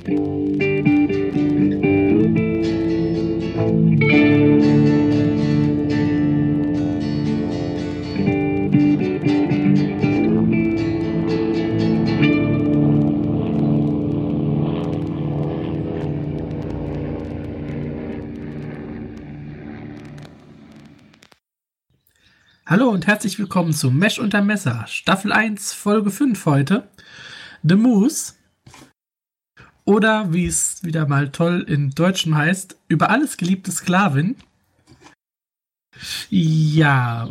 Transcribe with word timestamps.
Hallo 0.00 0.14
und 22.88 23.06
herzlich 23.06 23.38
willkommen 23.38 23.74
zu 23.74 23.90
Mesh 23.90 24.18
unter 24.18 24.40
Messer, 24.40 24.86
Staffel 24.86 25.32
1, 25.32 25.74
Folge 25.74 26.10
5 26.10 26.46
heute. 26.46 26.88
The 27.62 27.74
Moose. 27.74 28.39
Oder 29.90 30.32
wie 30.32 30.46
es 30.46 30.84
wieder 30.84 31.08
mal 31.08 31.32
toll 31.32 31.66
in 31.66 31.90
Deutschen 31.90 32.36
heißt, 32.36 32.78
über 32.86 33.10
alles 33.10 33.36
geliebte 33.36 33.72
Sklavin. 33.72 34.36
Ja, 36.28 37.28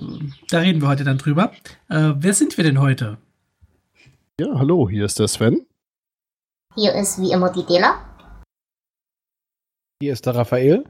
da 0.50 0.59
reden 0.59 0.81
wir 0.81 0.90
heute 0.90 1.05
dann 1.05 1.17
drüber. 1.17 1.53
Äh, 1.88 2.16
wer 2.17 2.34
sind 2.34 2.58
wir 2.58 2.66
denn 2.66 2.81
heute? 2.81 3.17
Ja, 4.41 4.48
hallo, 4.55 4.90
hier 4.90 5.05
ist 5.05 5.20
der 5.20 5.30
Sven. 5.30 5.66
Hier 6.76 6.94
ist 6.95 7.22
wie 7.22 7.31
immer 7.31 7.50
die 7.50 7.66
Dela. 7.66 8.03
Hier 10.02 10.12
ist 10.12 10.26
der 10.26 10.36
Raphael. 10.36 10.84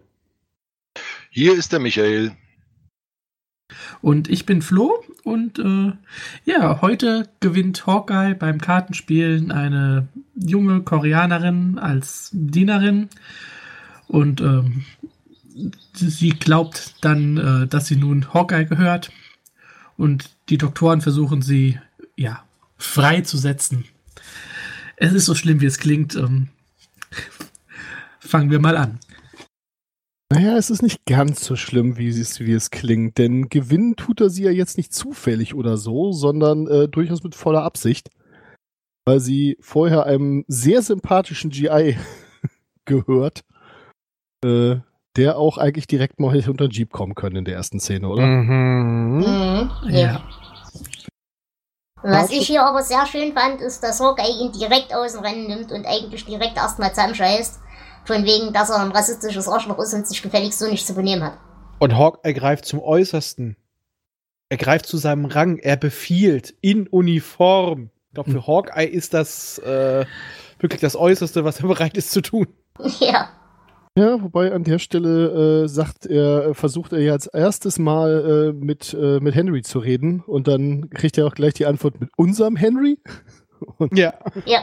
Hier 1.30 1.54
ist 1.54 1.72
der 1.72 1.80
Michael. 1.80 2.36
Und 4.02 4.30
ich 4.30 4.46
bin 4.46 4.62
Flo 4.62 5.04
und 5.24 5.60
äh, 5.60 5.92
ja, 6.46 6.82
heute 6.82 7.28
gewinnt 7.42 7.86
Hawkeye 7.86 8.34
beim 8.34 8.62
Kartenspielen 8.62 9.52
eine 9.52 10.08
junge 10.36 10.82
Koreanerin 10.82 11.78
als 11.80 12.30
Dienerin 12.32 13.10
und 14.08 14.40
ähm, 14.40 14.86
sie 15.94 16.30
glaubt 16.30 16.96
dann, 17.02 17.38
äh, 17.38 17.68
dass 17.68 17.88
sie 17.88 17.98
nun 17.98 18.34
Hawkeye 18.34 18.66
gehört 18.66 19.12
und 19.98 20.30
die 20.48 20.58
Doktoren 20.58 21.02
versuchen 21.02 21.42
sie 21.42 21.78
ja 22.16 22.44
freizusetzen. 22.78 23.84
Es 24.96 25.14
ist 25.14 25.26
so 25.26 25.36
schlimm, 25.36 25.60
wie 25.60 25.66
es 25.66 25.78
klingt. 25.78 26.16
Ähm, 26.16 26.48
fangen 28.20 28.50
wir 28.50 28.60
mal 28.60 28.78
an. 28.78 29.00
Naja, 30.32 30.58
es 30.58 30.70
ist 30.70 30.84
nicht 30.84 31.06
ganz 31.06 31.44
so 31.44 31.56
schlimm, 31.56 31.98
wie 31.98 32.10
es, 32.10 32.40
wie 32.40 32.54
es 32.54 32.70
klingt, 32.70 33.18
denn 33.18 33.50
gewinnen 33.50 33.96
tut 33.96 34.22
er 34.22 34.30
sie 34.30 34.44
ja 34.44 34.52
jetzt 34.52 34.78
nicht 34.78 34.94
zufällig 34.94 35.56
oder 35.56 35.76
so, 35.78 36.12
sondern 36.12 36.68
äh, 36.68 36.88
durchaus 36.88 37.24
mit 37.24 37.34
voller 37.34 37.64
Absicht, 37.64 38.10
weil 39.06 39.20
sie 39.20 39.58
vorher 39.60 40.06
einem 40.06 40.46
sehr 40.48 40.84
sympathischen 40.84 41.50
GI 41.50 41.98
gehört, 42.86 43.42
äh, 44.46 44.78
der 45.18 45.38
auch 45.40 45.58
eigentlich 45.58 45.88
direkt 45.88 46.20
mal 46.20 46.36
unter 46.48 46.68
den 46.68 46.72
Jeep 46.72 46.92
kommen 46.92 47.16
können 47.16 47.38
in 47.38 47.46
der 47.46 47.56
ersten 47.56 47.80
Szene, 47.80 48.08
oder? 48.08 48.22
Mhm. 48.22 49.18
Mhm. 49.18 49.90
Ja. 49.90 50.24
Was 52.04 52.32
ich 52.32 52.48
hier 52.48 52.64
aber 52.64 52.84
sehr 52.84 53.06
schön 53.08 53.34
fand, 53.34 53.62
ist, 53.62 53.82
dass 53.82 54.00
Hawkeye 54.00 54.30
ihn 54.30 54.52
direkt 54.52 54.94
aus 54.94 55.14
dem 55.14 55.22
Rennen 55.22 55.48
nimmt 55.48 55.72
und 55.72 55.86
eigentlich 55.86 56.24
direkt 56.24 56.56
erstmal 56.56 56.92
zusammenscheißt. 56.92 57.60
Von 58.06 58.26
wegen, 58.26 58.54
dass 58.54 58.70
er 58.70 58.82
ein 58.82 58.92
rassistisches 58.92 59.48
Arschloch 59.48 59.80
ist 59.80 59.94
und 59.94 60.08
sich 60.08 60.22
gefälligst 60.22 60.60
so 60.60 60.68
nicht 60.68 60.86
zu 60.86 60.94
benehmen 60.94 61.24
hat. 61.24 61.38
Und 61.80 61.98
Hawk 61.98 62.20
ergreift 62.24 62.66
zum 62.66 62.82
Äußersten. 62.82 63.56
Er 64.50 64.58
greift 64.58 64.88
zu 64.88 64.98
seinem 64.98 65.26
Rang. 65.26 65.58
Er 65.58 65.78
befiehlt 65.78 66.56
in 66.62 66.88
Uniform. 66.88 67.92
Ich 68.08 68.14
glaube, 68.16 68.32
für 68.32 68.48
Hawkeye 68.48 68.88
ist 68.88 69.14
das 69.14 69.60
äh, 69.60 70.06
wirklich 70.58 70.82
das 70.82 70.96
Äußerste, 70.96 71.46
was 71.46 71.60
er 71.60 71.68
bereit 71.68 71.98
ist 71.98 72.12
zu 72.12 72.22
tun. 72.22 72.48
Ja. 73.00 73.30
Ja, 73.98 74.22
wobei 74.22 74.54
an 74.54 74.64
der 74.64 74.80
Stelle 74.80 75.64
äh, 75.64 75.68
sagt 75.68 76.06
er, 76.06 76.54
versucht 76.54 76.94
er 76.94 77.00
ja 77.00 77.12
als 77.12 77.28
erstes 77.28 77.80
Mal 77.80 78.54
äh, 78.54 78.54
mit, 78.54 78.94
äh, 78.94 79.20
mit 79.20 79.36
Henry 79.36 79.62
zu 79.62 79.80
reden 79.80 80.22
und 80.26 80.48
dann 80.48 80.90
kriegt 80.92 81.18
er 81.18 81.28
auch 81.28 81.34
gleich 81.34 81.56
die 81.56 81.66
Antwort 81.66 82.00
mit 82.00 82.10
unserem 82.16 82.56
Henry. 82.56 82.98
Und 83.78 83.98
Ja. 83.98 84.14
Ja. 84.46 84.62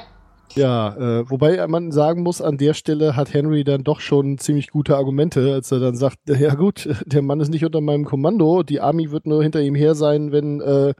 Ja, 0.55 0.97
äh, 0.97 1.31
wobei 1.31 1.67
man 1.67 1.93
sagen 1.93 2.23
muss, 2.23 2.41
an 2.41 2.57
der 2.57 2.75
Stelle 2.75 3.17
hat 3.17 3.35
Henry 3.35 3.65
dann 3.65 3.85
doch 3.85 4.01
schon 4.01 4.39
ziemlich 4.39 4.71
gute 4.71 4.97
Argumente, 4.97 5.53
als 5.53 5.71
er 5.73 5.81
dann 5.81 5.97
sagt, 5.97 6.19
ja 6.27 6.55
gut, 6.55 6.89
der 7.07 7.23
Mann 7.23 7.41
ist 7.41 7.51
nicht 7.51 7.65
unter 7.65 7.81
meinem 7.81 8.05
Kommando, 8.05 8.63
die 8.63 8.81
Army 8.81 9.11
wird 9.11 9.27
nur 9.27 9.43
hinter 9.43 9.61
ihm 9.61 9.75
her 9.75 9.95
sein, 9.95 10.33
wenn, 10.33 10.61
äh, 10.61 10.95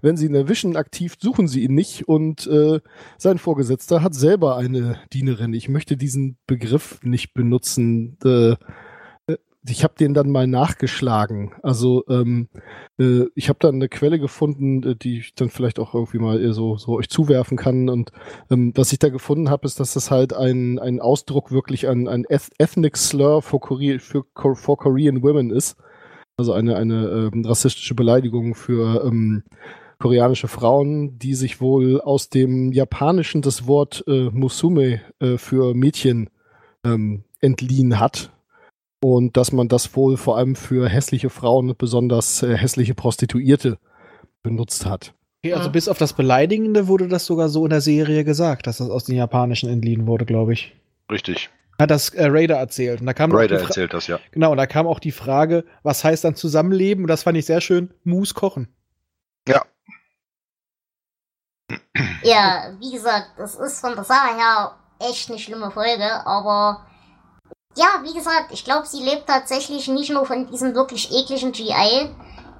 wenn 0.00 0.16
sie 0.16 0.26
ihn 0.26 0.34
erwischen, 0.34 0.76
aktiv 0.76 1.16
suchen 1.20 1.48
sie 1.48 1.64
ihn 1.64 1.74
nicht 1.74 2.06
und 2.08 2.46
äh, 2.46 2.80
sein 3.16 3.38
Vorgesetzter 3.38 4.02
hat 4.02 4.14
selber 4.14 4.56
eine 4.56 4.98
Dienerin. 5.12 5.54
Ich 5.54 5.68
möchte 5.68 5.96
diesen 5.96 6.36
Begriff 6.46 7.00
nicht 7.02 7.34
benutzen. 7.34 8.16
Äh, 8.24 8.56
ich 9.70 9.84
habe 9.84 9.94
den 9.98 10.14
dann 10.14 10.30
mal 10.30 10.46
nachgeschlagen. 10.46 11.52
Also 11.62 12.04
ähm, 12.08 12.48
äh, 12.98 13.24
ich 13.34 13.48
habe 13.48 13.58
dann 13.60 13.76
eine 13.76 13.88
Quelle 13.88 14.18
gefunden, 14.18 14.82
äh, 14.82 14.96
die 14.96 15.18
ich 15.18 15.34
dann 15.34 15.50
vielleicht 15.50 15.78
auch 15.78 15.94
irgendwie 15.94 16.18
mal 16.18 16.42
äh, 16.42 16.52
so, 16.52 16.76
so 16.76 16.96
euch 16.96 17.08
zuwerfen 17.08 17.56
kann. 17.56 17.88
Und 17.88 18.12
ähm, 18.50 18.72
was 18.74 18.92
ich 18.92 18.98
da 18.98 19.08
gefunden 19.08 19.50
habe, 19.50 19.66
ist, 19.66 19.80
dass 19.80 19.94
das 19.94 20.10
halt 20.10 20.32
ein, 20.32 20.78
ein 20.78 21.00
Ausdruck 21.00 21.50
wirklich 21.50 21.88
ein, 21.88 22.08
ein 22.08 22.24
Eth 22.28 22.50
Ethnic 22.58 22.96
Slur 22.96 23.42
for, 23.42 23.60
Korea, 23.60 23.98
für, 23.98 24.24
for 24.54 24.76
Korean 24.76 25.22
Women 25.22 25.50
ist. 25.50 25.76
Also 26.36 26.52
eine, 26.52 26.76
eine 26.76 27.30
ähm, 27.32 27.44
rassistische 27.44 27.94
Beleidigung 27.94 28.54
für 28.54 29.04
ähm, 29.04 29.42
koreanische 29.98 30.48
Frauen, 30.48 31.18
die 31.18 31.34
sich 31.34 31.60
wohl 31.60 32.00
aus 32.00 32.28
dem 32.28 32.72
Japanischen 32.72 33.42
das 33.42 33.66
Wort 33.66 34.04
äh, 34.06 34.30
Musume 34.30 35.00
äh, 35.18 35.36
für 35.36 35.74
Mädchen 35.74 36.30
ähm, 36.84 37.24
entliehen 37.40 37.98
hat. 37.98 38.30
Und 39.00 39.36
dass 39.36 39.52
man 39.52 39.68
das 39.68 39.94
wohl 39.94 40.16
vor 40.16 40.36
allem 40.38 40.56
für 40.56 40.88
hässliche 40.88 41.30
Frauen 41.30 41.70
und 41.70 41.78
besonders 41.78 42.42
äh, 42.42 42.56
hässliche 42.56 42.94
Prostituierte 42.94 43.78
benutzt 44.42 44.86
hat. 44.86 45.14
Okay, 45.44 45.52
also 45.54 45.66
Ja. 45.66 45.70
bis 45.72 45.88
auf 45.88 45.98
das 45.98 46.14
Beleidigende 46.14 46.88
wurde 46.88 47.06
das 47.06 47.24
sogar 47.26 47.48
so 47.48 47.64
in 47.64 47.70
der 47.70 47.80
Serie 47.80 48.24
gesagt, 48.24 48.66
dass 48.66 48.78
das 48.78 48.90
aus 48.90 49.04
dem 49.04 49.14
Japanischen 49.14 49.68
entliehen 49.68 50.06
wurde, 50.08 50.24
glaube 50.26 50.52
ich. 50.52 50.74
Richtig. 51.12 51.48
Hat 51.80 51.92
das 51.92 52.08
äh, 52.10 52.26
Raider 52.26 52.56
erzählt. 52.56 53.00
Und 53.00 53.06
da 53.06 53.14
kam 53.14 53.30
auch 53.30 53.36
Ryder 53.38 53.56
die 53.58 53.60
Fra- 53.62 53.68
erzählt 53.68 53.94
das, 53.94 54.08
ja. 54.08 54.18
Genau, 54.32 54.50
und 54.50 54.56
da 54.56 54.66
kam 54.66 54.88
auch 54.88 54.98
die 54.98 55.12
Frage, 55.12 55.64
was 55.84 56.02
heißt 56.02 56.24
dann 56.24 56.34
Zusammenleben? 56.34 57.04
Und 57.04 57.08
das 57.08 57.22
fand 57.22 57.38
ich 57.38 57.46
sehr 57.46 57.60
schön. 57.60 57.94
Mus 58.02 58.34
kochen. 58.34 58.66
Ja. 59.46 59.62
Ja, 62.22 62.72
wie 62.80 62.90
gesagt, 62.92 63.32
das 63.36 63.54
ist 63.54 63.80
von 63.80 63.94
der 63.94 64.04
Sache 64.04 64.36
her 64.36 64.72
echt 65.08 65.28
eine 65.30 65.38
schlimme 65.38 65.70
Folge, 65.70 66.26
aber 66.26 66.86
ja, 67.78 68.02
wie 68.02 68.12
gesagt, 68.14 68.48
ich 68.52 68.64
glaube, 68.64 68.86
sie 68.86 69.02
lebt 69.02 69.26
tatsächlich 69.26 69.88
nicht 69.88 70.10
nur 70.10 70.26
von 70.26 70.46
diesem 70.50 70.74
wirklich 70.74 71.10
ekligen 71.12 71.52
GI, 71.52 72.10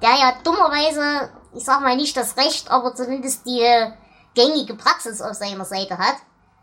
der 0.01 0.09
ja 0.19 0.33
dummerweise, 0.43 1.29
ich 1.55 1.63
sag 1.63 1.81
mal 1.81 1.95
nicht 1.95 2.15
das 2.17 2.37
Recht, 2.37 2.71
aber 2.71 2.95
zumindest 2.95 3.45
die 3.45 3.61
äh, 3.61 3.91
gängige 4.35 4.75
Praxis 4.75 5.21
auf 5.21 5.33
seiner 5.33 5.65
Seite 5.65 5.97
hat, 5.97 6.15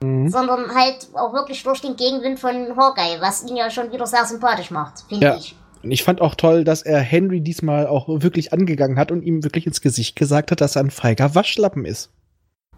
Mhm. 0.02 0.28
sondern 0.28 0.74
halt 0.74 1.08
auch 1.14 1.32
wirklich 1.32 1.62
durch 1.62 1.80
den 1.80 1.96
Gegenwind 1.96 2.38
von 2.38 2.76
Hawkeye, 2.76 3.18
was 3.20 3.42
ihn 3.48 3.56
ja 3.56 3.70
schon 3.70 3.90
wieder 3.92 4.06
sehr 4.06 4.26
sympathisch 4.26 4.70
macht, 4.70 5.04
finde 5.08 5.26
Ja. 5.26 5.36
ich. 5.36 5.56
Und 5.82 5.90
ich 5.90 6.04
fand 6.04 6.20
auch 6.20 6.34
toll, 6.34 6.64
dass 6.64 6.82
er 6.82 7.00
Henry 7.00 7.40
diesmal 7.40 7.86
auch 7.86 8.06
wirklich 8.08 8.52
angegangen 8.52 8.98
hat 8.98 9.10
und 9.10 9.22
ihm 9.22 9.42
wirklich 9.42 9.66
ins 9.66 9.80
Gesicht 9.80 10.14
gesagt 10.16 10.50
hat, 10.50 10.60
dass 10.60 10.76
er 10.76 10.82
ein 10.82 10.90
feiger 10.90 11.34
Waschlappen 11.34 11.86
ist. 11.86 12.10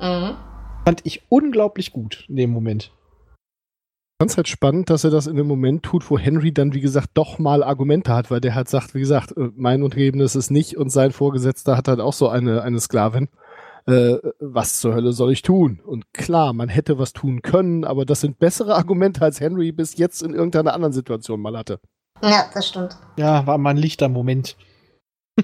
Mhm. 0.00 0.36
Fand 0.84 1.00
ich 1.04 1.22
unglaublich 1.28 1.92
gut 1.92 2.24
in 2.28 2.36
dem 2.36 2.50
Moment. 2.50 2.92
Fand 4.20 4.32
es 4.32 4.36
halt 4.36 4.48
spannend, 4.48 4.90
dass 4.90 5.04
er 5.04 5.10
das 5.10 5.28
in 5.28 5.38
einem 5.38 5.46
Moment 5.46 5.84
tut, 5.84 6.10
wo 6.10 6.18
Henry 6.18 6.52
dann, 6.52 6.74
wie 6.74 6.80
gesagt, 6.80 7.10
doch 7.14 7.38
mal 7.38 7.62
Argumente 7.62 8.12
hat, 8.12 8.32
weil 8.32 8.40
der 8.40 8.56
halt 8.56 8.68
sagt, 8.68 8.94
wie 8.94 9.00
gesagt, 9.00 9.36
äh, 9.36 9.50
mein 9.54 9.84
Untergebener 9.84 10.24
ist 10.24 10.34
es 10.34 10.50
nicht 10.50 10.76
und 10.76 10.90
sein 10.90 11.12
Vorgesetzter 11.12 11.76
hat 11.76 11.86
halt 11.86 12.00
auch 12.00 12.12
so 12.12 12.28
eine, 12.28 12.62
eine 12.62 12.80
Sklavin. 12.80 13.28
Äh, 13.86 14.16
was 14.40 14.80
zur 14.80 14.94
Hölle 14.94 15.12
soll 15.12 15.30
ich 15.30 15.42
tun? 15.42 15.80
Und 15.86 16.12
klar, 16.12 16.52
man 16.52 16.68
hätte 16.68 16.98
was 16.98 17.12
tun 17.12 17.42
können, 17.42 17.84
aber 17.84 18.04
das 18.04 18.20
sind 18.20 18.40
bessere 18.40 18.74
Argumente, 18.76 19.22
als 19.22 19.40
Henry 19.40 19.70
bis 19.70 19.96
jetzt 19.96 20.22
in 20.24 20.34
irgendeiner 20.34 20.74
anderen 20.74 20.92
Situation 20.92 21.40
mal 21.40 21.56
hatte. 21.56 21.78
Ja, 22.20 22.46
das 22.52 22.66
stimmt. 22.66 22.96
Ja, 23.16 23.46
war 23.46 23.56
mal 23.56 23.70
ein 23.70 23.76
lichter 23.76 24.08
Moment. 24.08 24.56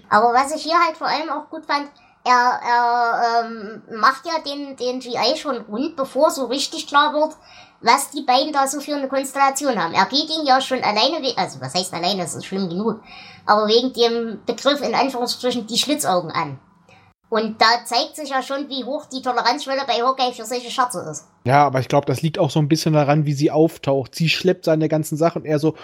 Aber 0.09 0.35
was 0.35 0.53
ich 0.53 0.65
hier 0.65 0.77
halt 0.85 0.97
vor 0.97 1.06
allem 1.06 1.31
auch 1.31 1.49
gut 1.49 1.65
fand, 1.67 1.88
er, 2.25 2.59
er 2.67 3.44
ähm, 3.44 3.82
macht 4.00 4.27
ja 4.27 4.41
den, 4.44 4.77
den 4.77 4.99
GI 4.99 5.37
schon 5.37 5.59
rund, 5.59 5.94
bevor 5.94 6.31
so 6.31 6.47
richtig 6.47 6.88
klar 6.88 7.12
wird, 7.12 7.37
was 7.85 8.11
die 8.11 8.23
beiden 8.23 8.53
da 8.53 8.67
so 8.67 8.81
für 8.81 8.95
eine 8.95 9.09
Konstellation 9.09 9.77
haben. 9.83 9.95
Er 9.95 10.07
geht 10.07 10.29
ihn 10.31 10.47
ja 10.47 10.61
schon 10.61 10.83
alleine, 10.83 11.19
also 11.37 11.61
was 11.61 11.75
heißt 11.75 11.93
alleine, 11.93 12.23
das 12.23 12.35
ist 12.35 12.47
schlimm 12.47 12.69
genug, 12.69 13.01
aber 13.47 13.67
wegen 13.69 13.93
dem 13.93 14.41
Begriff 14.47 14.81
in 14.81 14.95
Anführungsstrichen 14.95 15.67
die 15.67 15.79
Schlitzaugen 15.79 16.31
an. 16.31 16.59
Und 17.31 17.61
da 17.61 17.85
zeigt 17.85 18.15
sich 18.17 18.31
ja 18.31 18.43
schon, 18.43 18.69
wie 18.69 18.85
hoch 18.85 19.07
die 19.07 19.21
Toleranzschwelle 19.21 19.83
bei 19.87 19.95
Hawkeye 19.95 20.33
für 20.33 20.45
solche 20.45 20.71
Scherze 20.71 21.01
ist. 21.11 21.27
Ja, 21.45 21.67
aber 21.67 21.81
ich 21.81 21.89
glaube, 21.89 22.07
das 22.07 22.23
liegt 22.23 22.39
auch 22.39 22.51
so 22.51 22.61
ein 22.61 22.69
bisschen 22.69 22.93
daran, 22.95 23.27
wie 23.27 23.33
sie 23.33 23.51
auftaucht. 23.51 24.15
Sie 24.15 24.29
schleppt 24.29 24.67
seine 24.67 24.89
ganzen 24.89 25.17
Sachen 25.17 25.43
und 25.43 25.49
er 25.49 25.59
so, 25.59 25.75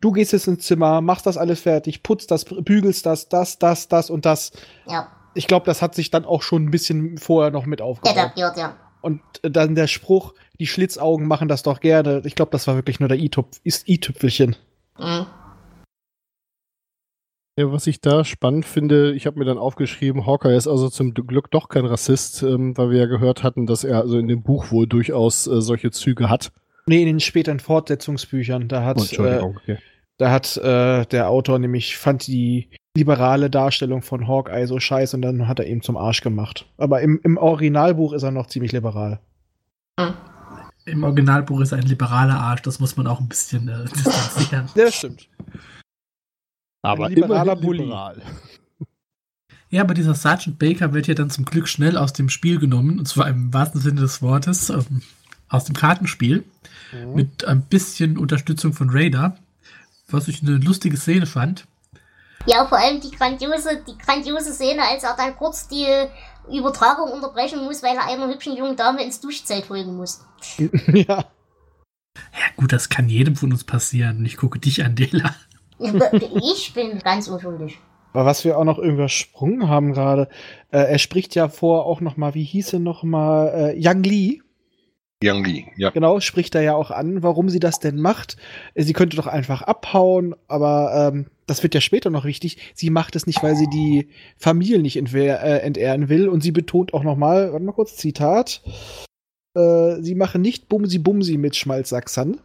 du 0.00 0.12
gehst 0.12 0.32
jetzt 0.32 0.46
ins 0.46 0.64
Zimmer, 0.64 1.00
machst 1.00 1.26
das 1.26 1.36
alles 1.36 1.60
fertig, 1.60 2.02
putzt 2.04 2.30
das, 2.30 2.44
bügelst 2.44 3.04
das, 3.04 3.28
das, 3.28 3.58
das, 3.58 3.88
das 3.88 4.10
und 4.10 4.24
das. 4.26 4.52
Ja, 4.86 5.08
Ich 5.34 5.48
glaube, 5.48 5.66
das 5.66 5.82
hat 5.82 5.94
sich 5.94 6.10
dann 6.10 6.24
auch 6.24 6.42
schon 6.42 6.66
ein 6.66 6.70
bisschen 6.70 7.18
vorher 7.18 7.50
noch 7.50 7.66
mit 7.66 7.82
aufgebaut. 7.82 8.16
etabliert, 8.16 8.56
ja. 8.56 8.76
Und 9.00 9.20
dann 9.42 9.74
der 9.74 9.88
Spruch, 9.88 10.34
die 10.62 10.68
Schlitzaugen 10.68 11.26
machen 11.26 11.48
das 11.48 11.64
doch 11.64 11.80
gerne. 11.80 12.22
Ich 12.24 12.36
glaube, 12.36 12.52
das 12.52 12.68
war 12.68 12.76
wirklich 12.76 13.00
nur 13.00 13.08
der 13.08 13.18
i-Tüpfelchen. 13.18 14.54
Mhm. 14.96 15.26
Ja, 17.58 17.72
was 17.72 17.88
ich 17.88 18.00
da 18.00 18.24
spannend 18.24 18.64
finde, 18.64 19.12
ich 19.12 19.26
habe 19.26 19.40
mir 19.40 19.44
dann 19.44 19.58
aufgeschrieben, 19.58 20.24
Hawkeye 20.24 20.56
ist 20.56 20.68
also 20.68 20.88
zum 20.88 21.14
Glück 21.14 21.50
doch 21.50 21.68
kein 21.68 21.84
Rassist, 21.84 22.44
ähm, 22.44 22.78
weil 22.78 22.90
wir 22.90 22.98
ja 23.00 23.06
gehört 23.06 23.42
hatten, 23.42 23.66
dass 23.66 23.82
er 23.82 23.98
also 23.98 24.18
in 24.18 24.28
dem 24.28 24.44
Buch 24.44 24.70
wohl 24.70 24.86
durchaus 24.86 25.48
äh, 25.48 25.60
solche 25.60 25.90
Züge 25.90 26.30
hat. 26.30 26.52
Nee, 26.86 27.00
in 27.00 27.06
den 27.06 27.20
späteren 27.20 27.58
Fortsetzungsbüchern, 27.58 28.68
da 28.68 28.84
hat, 28.84 28.98
Oh, 28.98 29.00
äh, 29.00 29.02
Entschuldigung, 29.02 29.56
okay. 29.60 29.78
da 30.16 30.30
hat 30.30 30.56
äh, 30.58 31.04
der 31.06 31.28
Autor 31.28 31.58
nämlich, 31.58 31.96
fand 31.96 32.28
die 32.28 32.70
liberale 32.96 33.50
Darstellung 33.50 34.02
von 34.02 34.28
Hawkeye 34.28 34.66
so 34.66 34.78
scheiße 34.78 35.16
und 35.16 35.22
dann 35.22 35.48
hat 35.48 35.58
er 35.58 35.66
ihm 35.66 35.82
zum 35.82 35.96
Arsch 35.96 36.20
gemacht. 36.20 36.66
Aber 36.78 37.00
im, 37.00 37.20
im 37.24 37.36
Originalbuch 37.36 38.12
ist 38.12 38.22
er 38.22 38.30
noch 38.30 38.46
ziemlich 38.46 38.70
liberal. 38.70 39.18
Im 40.84 41.04
Originalbuch 41.04 41.60
ist 41.60 41.72
er 41.72 41.78
ein 41.78 41.86
liberaler 41.86 42.38
Arsch, 42.40 42.62
das 42.62 42.80
muss 42.80 42.96
man 42.96 43.06
auch 43.06 43.20
ein 43.20 43.28
bisschen 43.28 43.68
äh, 43.68 43.84
distanzieren. 43.96 44.68
Ja, 44.74 44.84
das 44.84 44.94
stimmt. 44.96 45.28
Aber 46.82 47.06
ein 47.06 47.12
liberaler 47.12 47.54
Bully. 47.56 47.84
liberal. 47.84 48.20
Ja, 49.70 49.82
aber 49.82 49.94
dieser 49.94 50.14
Sergeant 50.14 50.58
Baker 50.58 50.92
wird 50.92 51.06
ja 51.06 51.14
dann 51.14 51.30
zum 51.30 51.44
Glück 51.44 51.66
schnell 51.68 51.96
aus 51.96 52.12
dem 52.12 52.28
Spiel 52.28 52.58
genommen, 52.58 52.98
und 52.98 53.06
zwar 53.08 53.28
im 53.28 53.54
wahrsten 53.54 53.80
Sinne 53.80 54.00
des 54.02 54.20
Wortes, 54.20 54.68
ähm, 54.70 55.02
aus 55.48 55.64
dem 55.64 55.74
Kartenspiel, 55.74 56.44
Mhm. 56.92 57.14
mit 57.14 57.44
ein 57.46 57.62
bisschen 57.62 58.18
Unterstützung 58.18 58.74
von 58.74 58.90
Raider, 58.90 59.36
was 60.08 60.28
ich 60.28 60.42
eine 60.42 60.58
lustige 60.58 60.98
Szene 60.98 61.24
fand. 61.24 61.66
Ja, 62.46 62.66
vor 62.66 62.76
allem 62.78 63.00
die 63.00 63.10
grandiose, 63.12 63.82
die 63.86 63.96
grandiose 63.96 64.52
Szene, 64.52 64.82
als 64.82 65.04
er 65.04 65.14
dann 65.16 65.34
kurz 65.36 65.68
die 65.68 65.86
Übertragung 66.50 67.10
unterbrechen 67.10 67.64
muss, 67.64 67.82
weil 67.82 67.96
er 67.96 68.06
einer 68.06 68.28
hübschen 68.28 68.56
jungen 68.56 68.76
Dame 68.76 69.02
ins 69.04 69.20
Duschzelt 69.20 69.66
folgen 69.66 69.96
muss. 69.96 70.24
ja. 70.58 71.24
Ja 72.14 72.46
gut, 72.56 72.72
das 72.72 72.88
kann 72.88 73.08
jedem 73.08 73.36
von 73.36 73.52
uns 73.52 73.64
passieren. 73.64 74.18
Und 74.18 74.26
ich 74.26 74.36
gucke 74.36 74.58
dich 74.58 74.84
an, 74.84 74.96
Dela. 74.96 75.34
ich 75.78 76.72
bin 76.74 76.98
ganz 76.98 77.28
unschuldig. 77.28 77.78
Aber 78.12 78.26
was 78.26 78.44
wir 78.44 78.58
auch 78.58 78.64
noch 78.64 78.78
übersprungen 78.78 79.68
haben 79.68 79.94
gerade, 79.94 80.28
äh, 80.70 80.78
er 80.78 80.98
spricht 80.98 81.34
ja 81.34 81.48
vor 81.48 81.86
auch 81.86 82.00
noch 82.00 82.16
mal, 82.16 82.34
wie 82.34 82.44
hieß 82.44 82.74
er 82.74 82.78
noch 82.78 83.02
mal, 83.02 83.48
äh, 83.48 83.78
Yang 83.78 84.02
Li, 84.02 84.41
Yang 85.22 85.46
Li, 85.46 85.66
ja. 85.76 85.90
genau, 85.90 86.20
spricht 86.20 86.54
er 86.54 86.62
ja 86.62 86.74
auch 86.74 86.90
an, 86.90 87.22
warum 87.22 87.48
sie 87.48 87.60
das 87.60 87.78
denn 87.78 88.00
macht. 88.00 88.36
Sie 88.74 88.92
könnte 88.92 89.16
doch 89.16 89.26
einfach 89.26 89.62
abhauen, 89.62 90.34
aber 90.48 91.12
ähm, 91.12 91.26
das 91.46 91.62
wird 91.62 91.74
ja 91.74 91.80
später 91.80 92.10
noch 92.10 92.24
wichtig. 92.24 92.58
Sie 92.74 92.90
macht 92.90 93.16
es 93.16 93.26
nicht, 93.26 93.42
weil 93.42 93.56
sie 93.56 93.68
die 93.68 94.08
Familie 94.36 94.78
nicht 94.78 94.96
äh, 94.96 95.58
entehren 95.58 96.08
will. 96.08 96.28
Und 96.28 96.42
sie 96.42 96.52
betont 96.52 96.94
auch 96.94 97.02
noch 97.02 97.16
mal, 97.16 97.52
warte 97.52 97.64
mal 97.64 97.72
kurz, 97.72 97.96
Zitat, 97.96 98.62
äh, 99.54 100.00
sie 100.00 100.14
machen 100.14 100.42
nicht 100.42 100.68
Bumsi-Bumsi 100.68 101.38
mit 101.38 101.56
Schmalzsachsern. 101.56 102.40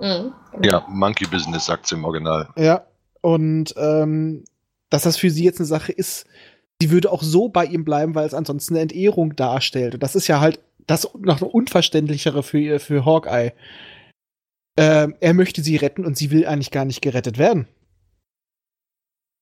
Mhm. 0.00 0.32
Ja, 0.62 0.86
Monkey 0.88 1.26
Business 1.26 1.66
sagt 1.66 1.90
im 1.92 2.04
Original. 2.04 2.48
Ja, 2.56 2.86
und 3.20 3.74
ähm, 3.76 4.44
dass 4.90 5.02
das 5.02 5.16
für 5.16 5.30
sie 5.30 5.44
jetzt 5.44 5.60
eine 5.60 5.66
Sache 5.66 5.92
ist, 5.92 6.26
sie 6.80 6.90
würde 6.90 7.12
auch 7.12 7.22
so 7.22 7.48
bei 7.48 7.64
ihm 7.64 7.84
bleiben, 7.84 8.14
weil 8.14 8.26
es 8.26 8.34
ansonsten 8.34 8.74
eine 8.74 8.82
Entehrung 8.82 9.36
darstellt. 9.36 9.94
Und 9.94 10.02
das 10.02 10.16
ist 10.16 10.26
ja 10.26 10.40
halt 10.40 10.60
das 10.86 11.08
noch 11.18 11.40
unverständlichere 11.40 12.42
für, 12.42 12.80
für 12.80 13.04
Hawkeye. 13.04 13.52
Ähm, 14.76 15.14
er 15.20 15.34
möchte 15.34 15.62
sie 15.62 15.76
retten 15.76 16.04
und 16.04 16.16
sie 16.16 16.30
will 16.30 16.46
eigentlich 16.46 16.70
gar 16.70 16.84
nicht 16.84 17.02
gerettet 17.02 17.38
werden. 17.38 17.66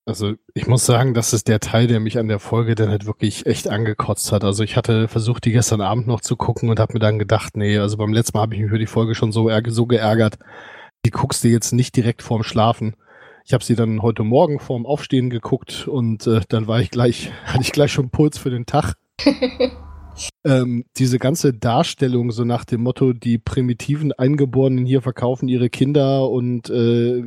Also 0.06 0.34
ich 0.54 0.66
muss 0.66 0.86
sagen, 0.86 1.14
das 1.14 1.32
ist 1.32 1.46
der 1.46 1.60
Teil, 1.60 1.86
der 1.86 2.00
mich 2.00 2.18
an 2.18 2.26
der 2.26 2.40
Folge 2.40 2.74
dann 2.74 2.88
halt 2.88 3.06
wirklich 3.06 3.46
echt 3.46 3.68
angekotzt 3.68 4.32
hat. 4.32 4.42
Also 4.42 4.64
ich 4.64 4.76
hatte 4.76 5.06
versucht, 5.06 5.44
die 5.44 5.52
gestern 5.52 5.80
Abend 5.80 6.08
noch 6.08 6.20
zu 6.20 6.36
gucken 6.36 6.68
und 6.68 6.80
habe 6.80 6.94
mir 6.94 6.98
dann 6.98 7.18
gedacht, 7.18 7.56
nee, 7.56 7.78
also 7.78 7.96
beim 7.96 8.12
letzten 8.12 8.36
Mal 8.36 8.42
habe 8.42 8.54
ich 8.54 8.60
mich 8.60 8.70
für 8.70 8.78
die 8.78 8.86
Folge 8.86 9.14
schon 9.14 9.30
so, 9.30 9.50
so 9.68 9.86
geärgert. 9.86 10.38
Die 11.04 11.10
guckst 11.10 11.44
du 11.44 11.48
jetzt 11.48 11.72
nicht 11.72 11.94
direkt 11.94 12.22
vorm 12.22 12.42
Schlafen. 12.42 12.96
Ich 13.44 13.52
habe 13.52 13.62
sie 13.62 13.76
dann 13.76 14.02
heute 14.02 14.24
Morgen 14.24 14.58
vorm 14.58 14.84
Aufstehen 14.84 15.30
geguckt 15.30 15.86
und 15.86 16.26
äh, 16.26 16.40
dann 16.48 16.66
war 16.66 16.80
ich 16.80 16.90
gleich, 16.90 17.30
hatte 17.44 17.62
ich 17.62 17.72
gleich 17.72 17.92
schon 17.92 18.10
Puls 18.10 18.36
für 18.36 18.50
den 18.50 18.66
Tag. 18.66 18.94
ähm, 20.44 20.84
diese 20.96 21.18
ganze 21.18 21.52
Darstellung 21.52 22.30
so 22.30 22.44
nach 22.44 22.64
dem 22.64 22.82
Motto, 22.82 23.12
die 23.12 23.38
primitiven 23.38 24.12
Eingeborenen 24.12 24.86
hier 24.86 25.02
verkaufen 25.02 25.48
ihre 25.48 25.70
Kinder 25.70 26.28
und 26.30 26.70
äh, 26.70 27.22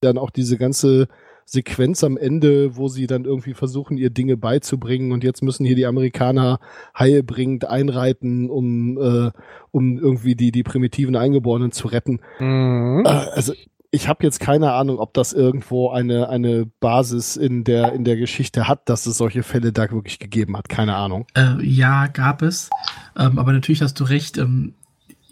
dann 0.00 0.18
auch 0.18 0.30
diese 0.30 0.58
ganze 0.58 1.08
Sequenz 1.44 2.04
am 2.04 2.16
Ende, 2.16 2.76
wo 2.76 2.88
sie 2.88 3.06
dann 3.06 3.24
irgendwie 3.24 3.54
versuchen, 3.54 3.96
ihr 3.96 4.10
Dinge 4.10 4.36
beizubringen 4.36 5.12
und 5.12 5.24
jetzt 5.24 5.42
müssen 5.42 5.66
hier 5.66 5.76
die 5.76 5.86
Amerikaner 5.86 6.60
heilbringend 6.96 7.68
einreiten, 7.68 8.48
um, 8.48 8.96
äh, 8.98 9.30
um 9.70 9.98
irgendwie 9.98 10.34
die, 10.34 10.52
die 10.52 10.62
primitiven 10.62 11.16
Eingeborenen 11.16 11.72
zu 11.72 11.88
retten. 11.88 12.20
Mhm. 12.38 13.02
Äh, 13.04 13.08
also 13.08 13.52
ich 13.94 14.08
habe 14.08 14.24
jetzt 14.24 14.40
keine 14.40 14.72
Ahnung, 14.72 14.98
ob 14.98 15.12
das 15.12 15.34
irgendwo 15.34 15.90
eine, 15.90 16.30
eine 16.30 16.66
Basis 16.80 17.36
in 17.36 17.62
der, 17.62 17.92
in 17.92 18.04
der 18.04 18.16
Geschichte 18.16 18.66
hat, 18.66 18.88
dass 18.88 19.04
es 19.04 19.18
solche 19.18 19.42
Fälle 19.42 19.70
da 19.70 19.90
wirklich 19.90 20.18
gegeben 20.18 20.56
hat. 20.56 20.70
Keine 20.70 20.96
Ahnung. 20.96 21.26
Äh, 21.34 21.62
ja, 21.62 22.06
gab 22.06 22.40
es. 22.40 22.70
Ähm, 23.18 23.38
aber 23.38 23.52
natürlich 23.52 23.82
hast 23.82 24.00
du 24.00 24.04
recht. 24.04 24.38
Ähm, 24.38 24.74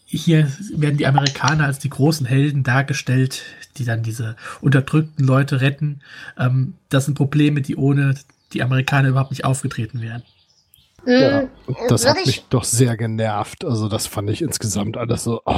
hier 0.04 0.50
werden 0.74 0.98
die 0.98 1.06
Amerikaner 1.06 1.64
als 1.64 1.78
die 1.78 1.88
großen 1.88 2.26
Helden 2.26 2.62
dargestellt, 2.62 3.42
die 3.78 3.84
dann 3.86 4.02
diese 4.02 4.36
unterdrückten 4.60 5.24
Leute 5.24 5.62
retten. 5.62 6.00
Ähm, 6.38 6.74
das 6.90 7.06
sind 7.06 7.14
Probleme, 7.14 7.62
die 7.62 7.76
ohne 7.76 8.14
die 8.52 8.62
Amerikaner 8.62 9.08
überhaupt 9.08 9.30
nicht 9.30 9.44
aufgetreten 9.46 10.02
wären. 10.02 10.22
Ja, 11.06 11.42
Mhm. 11.42 11.48
das 11.88 12.02
Würde 12.04 12.18
hat 12.20 12.26
mich 12.26 12.44
doch 12.50 12.64
sehr 12.64 12.96
genervt. 12.98 13.64
Also 13.64 13.88
das 13.88 14.06
fand 14.06 14.28
ich 14.28 14.42
insgesamt 14.42 14.98
alles 14.98 15.24
so. 15.24 15.40
Oh. 15.46 15.56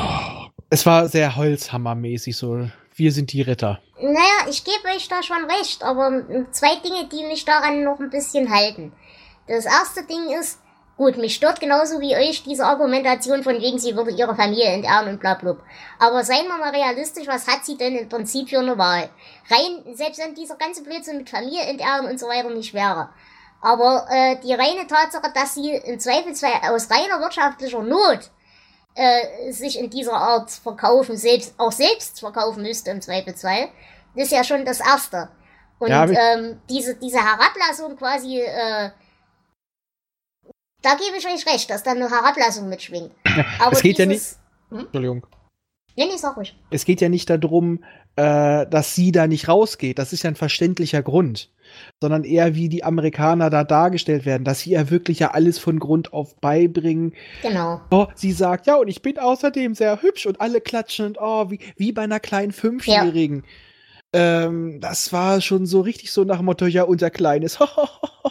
Es 0.70 0.86
war 0.86 1.08
sehr 1.08 1.34
Holzhammermäßig, 1.34 2.36
so 2.36 2.68
wir 2.94 3.12
sind 3.12 3.32
die 3.32 3.42
Retter. 3.42 3.80
Naja, 4.00 4.48
ich 4.48 4.64
gebe 4.64 4.94
euch 4.94 5.08
da 5.08 5.22
schon 5.22 5.44
recht, 5.44 5.82
aber 5.82 6.22
zwei 6.50 6.76
Dinge, 6.76 7.08
die 7.08 7.24
mich 7.24 7.44
daran 7.44 7.84
noch 7.84 8.00
ein 8.00 8.10
bisschen 8.10 8.52
halten. 8.52 8.92
Das 9.46 9.64
erste 9.64 10.04
Ding 10.04 10.30
ist, 10.38 10.58
gut, 10.96 11.16
mich 11.16 11.34
stört 11.34 11.60
genauso 11.60 12.00
wie 12.00 12.16
euch 12.16 12.42
diese 12.42 12.64
Argumentation 12.64 13.42
von 13.42 13.60
wegen, 13.60 13.78
sie 13.78 13.96
würde 13.96 14.10
ihre 14.10 14.36
Familie 14.36 14.66
enterben 14.66 15.10
und 15.10 15.20
bla 15.20 15.34
bla. 15.34 15.56
Aber 15.98 16.24
seien 16.24 16.46
wir 16.46 16.58
mal 16.58 16.70
realistisch, 16.70 17.26
was 17.26 17.46
hat 17.46 17.64
sie 17.64 17.76
denn 17.76 17.96
im 17.96 18.08
Prinzip 18.08 18.48
für 18.48 18.58
eine 18.58 18.78
Wahl? 18.78 19.08
Rein, 19.50 19.94
selbst 19.94 20.20
wenn 20.20 20.34
dieser 20.34 20.56
ganze 20.56 20.82
Blödsinn 20.82 21.18
mit 21.18 21.30
Familie 21.30 21.62
enterben 21.62 22.08
und 22.08 22.20
so 22.20 22.26
weiter 22.26 22.50
nicht 22.50 22.74
wäre. 22.74 23.08
Aber 23.60 24.06
äh, 24.10 24.36
die 24.42 24.52
reine 24.52 24.86
Tatsache, 24.88 25.32
dass 25.32 25.54
sie 25.54 25.70
im 25.70 26.00
Zweifelsfall 26.00 26.70
aus 26.70 26.90
reiner 26.90 27.20
wirtschaftlicher 27.20 27.82
Not 27.82 28.30
äh, 28.94 29.52
sich 29.52 29.78
in 29.78 29.88
dieser 29.90 30.14
Art 30.14 30.50
verkaufen, 30.50 31.16
selbst, 31.16 31.54
auch 31.58 31.72
selbst 31.72 32.20
verkaufen 32.20 32.62
müsste 32.62 32.90
im 32.90 33.00
Zweifelsfall, 33.00 33.68
das 34.14 34.24
ist 34.26 34.32
ja 34.32 34.44
schon 34.44 34.64
das 34.64 34.80
Erste. 34.80 35.28
Und 35.78 35.88
Ja, 35.88 36.04
ähm, 36.06 36.60
diese, 36.68 36.94
diese 36.96 37.18
Herablassung 37.18 37.96
quasi, 37.96 38.40
äh, 38.40 38.90
da 40.82 40.94
gebe 40.94 41.16
ich 41.16 41.26
euch 41.26 41.46
recht, 41.46 41.70
dass 41.70 41.82
da 41.82 41.92
eine 41.92 42.10
Herablassung 42.10 42.68
mitschwingt. 42.68 43.12
Aber 43.60 43.72
es 43.72 43.82
geht 43.82 43.98
ja 43.98 44.06
dieses- 44.06 44.38
Entschuldigung. 44.70 45.26
Nee, 45.96 46.06
nee, 46.06 46.16
sag 46.16 46.36
ruhig. 46.36 46.58
Es 46.70 46.84
geht 46.84 47.00
ja 47.00 47.08
nicht 47.08 47.28
darum, 47.28 47.84
äh, 48.16 48.66
dass 48.66 48.94
sie 48.94 49.12
da 49.12 49.26
nicht 49.26 49.48
rausgeht. 49.48 49.98
Das 49.98 50.12
ist 50.12 50.22
ja 50.22 50.30
ein 50.30 50.36
verständlicher 50.36 51.02
Grund. 51.02 51.48
Sondern 52.02 52.24
eher, 52.24 52.54
wie 52.54 52.68
die 52.68 52.84
Amerikaner 52.84 53.48
da 53.48 53.64
dargestellt 53.64 54.26
werden, 54.26 54.44
dass 54.44 54.60
sie 54.60 54.72
ja 54.72 54.90
wirklich 54.90 55.20
ja 55.20 55.30
alles 55.30 55.58
von 55.58 55.78
Grund 55.78 56.12
auf 56.12 56.36
beibringen. 56.36 57.14
Genau. 57.40 57.80
Oh, 57.90 58.08
sie 58.14 58.32
sagt, 58.32 58.66
ja, 58.66 58.76
und 58.76 58.88
ich 58.88 59.00
bin 59.00 59.18
außerdem 59.18 59.74
sehr 59.74 60.02
hübsch 60.02 60.26
und 60.26 60.40
alle 60.40 60.60
klatschen 60.60 61.06
und 61.06 61.18
oh, 61.18 61.50
wie, 61.50 61.60
wie 61.76 61.92
bei 61.92 62.02
einer 62.02 62.20
kleinen 62.20 62.52
Fünfjährigen. 62.52 63.44
Ähm, 64.12 64.80
das 64.82 65.14
war 65.14 65.40
schon 65.40 65.64
so 65.64 65.80
richtig 65.80 66.12
so 66.12 66.24
nach 66.24 66.36
dem 66.36 66.44
Motto, 66.44 66.66
ja, 66.66 66.82
unser 66.82 67.10
Kleines. 67.10 67.58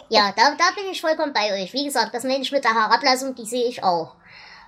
Ja, 0.08 0.30
da, 0.36 0.54
da 0.58 0.64
bin 0.74 0.90
ich 0.90 1.00
vollkommen 1.00 1.32
bei 1.32 1.62
euch. 1.62 1.72
Wie 1.72 1.84
gesagt, 1.84 2.14
das 2.14 2.24
meine 2.24 2.42
ich 2.42 2.52
mit 2.52 2.64
der 2.64 2.74
Herablassung, 2.74 3.34
die 3.34 3.46
sehe 3.46 3.66
ich 3.66 3.82
auch. 3.82 4.14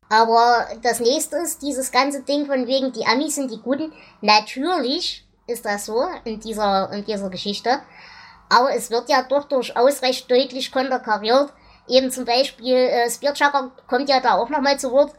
Aber 0.08 0.68
das 0.82 1.00
nächste 1.00 1.37
ist 1.38 1.62
dieses 1.62 1.90
ganze 1.90 2.23
Ding 2.23 2.46
von 2.46 2.66
wegen, 2.66 2.92
die 2.92 3.06
Amis 3.06 3.37
sind 3.37 3.50
die 3.50 3.61
Guten. 3.61 3.92
Natürlich 4.20 5.26
ist 5.46 5.64
das 5.64 5.87
so 5.87 6.06
in 6.25 6.40
dieser, 6.40 6.90
in 6.92 7.04
dieser 7.04 7.30
Geschichte. 7.30 7.80
Aber 8.49 8.75
es 8.75 8.90
wird 8.90 9.08
ja 9.08 9.23
doch 9.23 9.44
durchaus 9.44 10.02
recht 10.02 10.30
deutlich 10.30 10.70
konterkariert. 10.70 11.52
Eben 11.88 12.11
zum 12.11 12.25
Beispiel, 12.25 12.76
äh, 12.76 13.11
Spearchucker 13.11 13.73
kommt 13.87 14.08
ja 14.08 14.20
da 14.20 14.34
auch 14.38 14.49
nochmal 14.49 14.78
zu 14.78 14.90
Wort. 14.92 15.12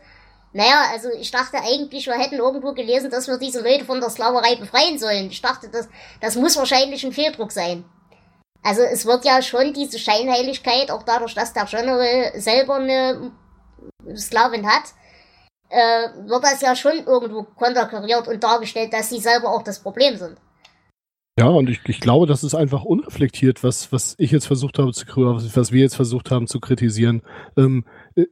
Naja, 0.54 0.86
also 0.92 1.10
ich 1.10 1.32
dachte 1.32 1.58
eigentlich, 1.58 2.08
wir 2.08 2.14
hätten 2.14 2.36
irgendwo 2.36 2.74
gelesen, 2.74 3.10
dass 3.10 3.28
wir 3.28 3.38
diese 3.38 3.62
Leute 3.62 3.84
von 3.84 4.00
der 4.00 4.10
Sklaverei 4.10 4.56
befreien 4.56 4.98
sollen. 4.98 5.28
Ich 5.30 5.42
dachte, 5.42 5.68
das, 5.68 5.90
das 6.22 6.36
muss 6.36 6.56
wahrscheinlich 6.56 7.06
ein 7.06 7.12
Fehldruck 7.12 7.52
sein. 7.52 7.84
Also 8.64 8.82
es 8.82 9.06
wird 9.06 9.26
ja 9.26 9.42
schon 9.42 9.74
diese 9.74 10.00
Scheinheiligkeit, 10.00 10.90
auch 10.92 11.04
dadurch, 11.04 11.36
dass 11.36 11.54
der 11.54 11.66
General 11.66 12.32
selber 12.40 12.76
eine 12.76 13.32
Sklavin 14.16 14.68
hat, 14.68 14.94
äh, 15.70 16.28
wird 16.28 16.44
das 16.44 16.62
ja 16.62 16.76
schon 16.76 17.06
irgendwo 17.06 17.44
konterkariert 17.44 18.28
und 18.28 18.44
dargestellt, 18.44 18.94
dass 18.94 19.10
sie 19.10 19.20
selber 19.20 19.50
auch 19.50 19.64
das 19.64 19.80
Problem 19.80 20.18
sind. 20.18 20.38
Ja, 21.38 21.48
und 21.48 21.70
ich, 21.70 21.82
ich 21.86 22.00
glaube, 22.00 22.28
das 22.28 22.46
ist 22.46 22.56
einfach 22.56 22.86
unreflektiert, 22.86 23.62
was, 23.62 23.92
was 23.92 24.16
ich 24.18 24.32
jetzt 24.32 24.48
versucht 24.48 24.80
habe 24.80 24.94
zu 24.94 25.06
was, 25.06 25.72
wir 25.74 25.82
jetzt 25.82 25.98
versucht 25.98 26.32
haben 26.32 26.48
zu 26.48 26.62
kritisieren. 26.62 27.24
Ähm, 27.58 27.84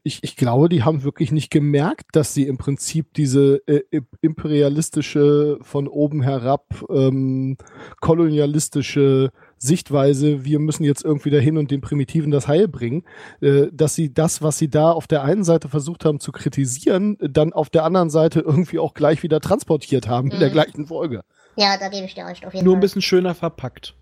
ich, 0.03 0.23
ich 0.23 0.37
glaube, 0.37 0.69
die 0.69 0.83
haben 0.83 1.03
wirklich 1.03 1.33
nicht 1.33 1.51
gemerkt, 1.51 2.05
dass 2.13 2.33
sie 2.33 2.47
im 2.47 2.57
Prinzip 2.57 3.13
diese 3.13 3.61
äh, 3.67 3.81
imperialistische, 4.21 5.59
von 5.63 5.89
oben 5.89 6.21
herab 6.21 6.81
ähm, 6.89 7.57
kolonialistische 7.99 9.31
Sichtweise, 9.63 10.45
wir 10.45 10.59
müssen 10.59 10.83
jetzt 10.83 11.03
irgendwie 11.03 11.29
dahin 11.29 11.57
und 11.57 11.71
den 11.71 11.81
Primitiven 11.81 12.31
das 12.31 12.47
Heil 12.47 12.67
bringen, 12.67 13.03
äh, 13.41 13.67
dass 13.71 13.95
sie 13.95 14.13
das, 14.13 14.41
was 14.41 14.57
sie 14.57 14.69
da 14.69 14.91
auf 14.91 15.07
der 15.07 15.23
einen 15.23 15.43
Seite 15.43 15.69
versucht 15.69 16.05
haben 16.05 16.19
zu 16.19 16.31
kritisieren, 16.31 17.17
dann 17.19 17.53
auf 17.53 17.69
der 17.69 17.83
anderen 17.85 18.09
Seite 18.09 18.41
irgendwie 18.41 18.79
auch 18.79 18.93
gleich 18.93 19.23
wieder 19.23 19.39
transportiert 19.39 20.07
haben 20.07 20.29
in 20.31 20.39
der 20.39 20.49
Mhm. 20.49 20.53
gleichen 20.53 20.85
Folge. 20.87 21.21
Ja, 21.55 21.77
da 21.79 21.87
gebe 21.89 22.05
ich 22.05 22.13
dir 22.13 22.25
recht, 22.25 22.45
auf 22.45 22.53
jeden 22.53 22.65
Nur 22.65 22.73
ein 22.73 22.77
Fall. 22.77 22.81
bisschen 22.81 23.01
schöner 23.01 23.33
verpackt. 23.35 23.95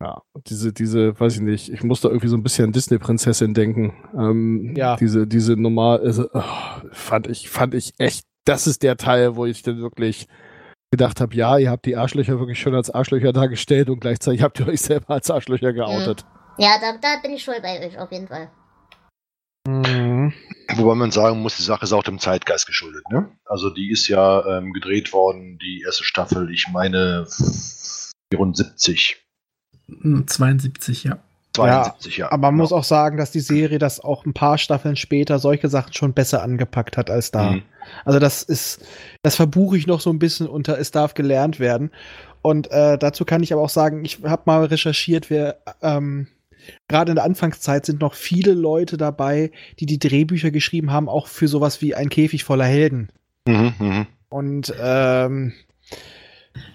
Ja, 0.00 0.22
diese, 0.48 0.72
diese, 0.72 1.18
weiß 1.18 1.36
ich 1.36 1.40
nicht, 1.40 1.68
ich 1.70 1.82
muss 1.82 2.00
da 2.00 2.08
irgendwie 2.08 2.26
so 2.28 2.36
ein 2.36 2.42
bisschen 2.42 2.66
an 2.66 2.72
Disney-Prinzessin 2.72 3.54
denken. 3.54 3.94
Ähm, 4.18 4.74
Ja. 4.76 4.96
Diese, 4.96 5.26
diese 5.26 5.54
normal, 5.56 6.00
also, 6.00 6.28
oh, 6.34 6.42
fand 6.92 7.26
ich, 7.28 7.48
fand 7.48 7.74
ich 7.74 7.94
echt, 7.98 8.26
das 8.44 8.66
ist 8.66 8.82
der 8.82 8.96
Teil, 8.96 9.36
wo 9.36 9.46
ich 9.46 9.62
dann 9.62 9.78
wirklich 9.78 10.26
gedacht 10.96 11.20
habe, 11.20 11.34
ja, 11.34 11.58
ihr 11.58 11.70
habt 11.70 11.86
die 11.86 11.96
Arschlöcher 11.96 12.38
wirklich 12.38 12.60
schon 12.60 12.74
als 12.74 12.90
Arschlöcher 12.90 13.32
dargestellt 13.32 13.90
und 13.90 14.00
gleichzeitig 14.00 14.42
habt 14.42 14.60
ihr 14.60 14.68
euch 14.68 14.80
selber 14.80 15.14
als 15.14 15.30
Arschlöcher 15.30 15.72
geoutet. 15.72 16.24
Ja, 16.58 16.76
da, 16.80 16.96
da 17.00 17.20
bin 17.22 17.32
ich 17.32 17.44
voll 17.44 17.60
bei 17.60 17.86
euch, 17.86 17.98
auf 17.98 18.12
jeden 18.12 18.28
Fall. 18.28 18.50
Mhm. 19.66 20.32
Wobei 20.76 20.94
man 20.94 21.10
sagen 21.10 21.40
muss, 21.40 21.56
die 21.56 21.62
Sache 21.62 21.84
ist 21.84 21.92
auch 21.92 22.02
dem 22.02 22.18
Zeitgeist 22.18 22.66
geschuldet. 22.66 23.04
Ne? 23.10 23.30
Also 23.44 23.70
die 23.70 23.90
ist 23.90 24.08
ja 24.08 24.44
ähm, 24.58 24.72
gedreht 24.72 25.12
worden, 25.12 25.58
die 25.58 25.82
erste 25.84 26.04
Staffel, 26.04 26.50
ich 26.50 26.68
meine 26.72 27.26
74, 28.32 29.24
Hm, 29.86 30.26
72, 30.26 31.04
ja. 31.04 31.18
72, 31.54 32.16
ja. 32.18 32.26
Aber 32.26 32.42
man 32.42 32.54
genau. 32.54 32.62
muss 32.64 32.72
auch 32.72 32.84
sagen, 32.84 33.16
dass 33.16 33.30
die 33.30 33.40
Serie 33.40 33.78
das 33.78 34.00
auch 34.00 34.26
ein 34.26 34.34
paar 34.34 34.58
Staffeln 34.58 34.96
später 34.96 35.38
solche 35.38 35.68
Sachen 35.68 35.92
schon 35.92 36.12
besser 36.12 36.42
angepackt 36.42 36.96
hat 36.96 37.10
als 37.10 37.30
da. 37.30 37.52
Mhm. 37.52 37.62
Also 38.04 38.18
das 38.18 38.42
ist, 38.42 38.84
das 39.22 39.36
verbuche 39.36 39.76
ich 39.76 39.86
noch 39.86 40.00
so 40.00 40.10
ein 40.10 40.18
bisschen 40.18 40.48
unter, 40.48 40.78
es 40.78 40.90
darf 40.90 41.14
gelernt 41.14 41.60
werden. 41.60 41.90
Und 42.42 42.70
äh, 42.70 42.98
dazu 42.98 43.24
kann 43.24 43.42
ich 43.42 43.52
aber 43.52 43.62
auch 43.62 43.70
sagen, 43.70 44.04
ich 44.04 44.22
habe 44.24 44.42
mal 44.46 44.64
recherchiert, 44.64 45.30
wer 45.30 45.58
ähm, 45.80 46.26
gerade 46.88 47.12
in 47.12 47.16
der 47.16 47.24
Anfangszeit 47.24 47.86
sind 47.86 48.00
noch 48.00 48.14
viele 48.14 48.52
Leute 48.52 48.96
dabei, 48.96 49.50
die 49.78 49.86
die 49.86 49.98
Drehbücher 49.98 50.50
geschrieben 50.50 50.90
haben, 50.90 51.08
auch 51.08 51.28
für 51.28 51.48
sowas 51.48 51.80
wie 51.80 51.94
ein 51.94 52.10
Käfig 52.10 52.44
voller 52.44 52.66
Helden. 52.66 53.10
Mhm, 53.46 53.74
mhm. 53.78 54.06
Und 54.28 54.74
ähm, 54.80 55.52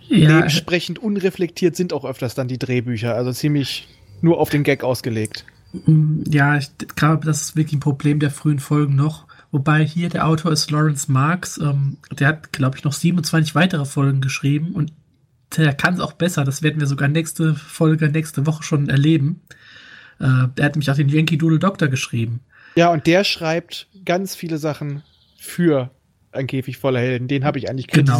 Ja, 0.07 0.27
dementsprechend 0.27 0.99
unreflektiert 0.99 1.75
sind 1.75 1.93
auch 1.93 2.05
öfters 2.05 2.33
dann 2.33 2.47
die 2.47 2.57
Drehbücher, 2.57 3.13
also 3.13 3.31
ziemlich 3.31 3.87
nur 4.21 4.39
auf 4.39 4.49
den 4.49 4.63
Gag 4.63 4.83
ausgelegt. 4.83 5.45
Mm, 5.85 6.23
Ja, 6.29 6.57
ich 6.57 6.69
glaube, 6.95 7.25
das 7.25 7.41
ist 7.41 7.55
wirklich 7.55 7.73
ein 7.73 7.79
Problem 7.79 8.19
der 8.19 8.31
frühen 8.31 8.59
Folgen 8.59 8.95
noch. 8.95 9.27
Wobei 9.51 9.83
hier 9.83 10.09
der 10.09 10.27
Autor 10.27 10.51
ist 10.51 10.69
Lawrence 10.71 11.11
Marks. 11.11 11.57
Ähm, 11.57 11.97
der 12.11 12.27
hat, 12.27 12.53
glaube 12.53 12.77
ich, 12.77 12.83
noch 12.83 12.93
27 12.93 13.55
weitere 13.55 13.85
Folgen 13.85 14.21
geschrieben 14.21 14.73
und 14.73 14.93
der 15.57 15.73
kann 15.73 15.95
es 15.95 15.99
auch 15.99 16.13
besser. 16.13 16.43
Das 16.43 16.61
werden 16.61 16.79
wir 16.79 16.85
sogar 16.87 17.07
nächste 17.07 17.55
Folge, 17.55 18.09
nächste 18.09 18.45
Woche 18.45 18.61
schon 18.61 18.89
erleben. 18.89 19.41
Äh, 20.19 20.47
der 20.55 20.65
hat 20.65 20.75
nämlich 20.75 20.91
auch 20.91 20.95
den 20.95 21.09
Yankee 21.09 21.37
Doodle 21.37 21.57
Doctor 21.59 21.87
geschrieben. 21.87 22.41
Ja, 22.75 22.91
und 22.91 23.07
der 23.07 23.23
schreibt 23.23 23.87
ganz 24.05 24.35
viele 24.35 24.59
Sachen 24.59 25.01
für 25.39 25.89
ein 26.31 26.45
Käfig 26.45 26.77
voller 26.77 26.99
Helden. 26.99 27.27
Den 27.27 27.43
habe 27.43 27.57
ich 27.57 27.67
eigentlich 27.69 27.87
Genau. 27.87 28.19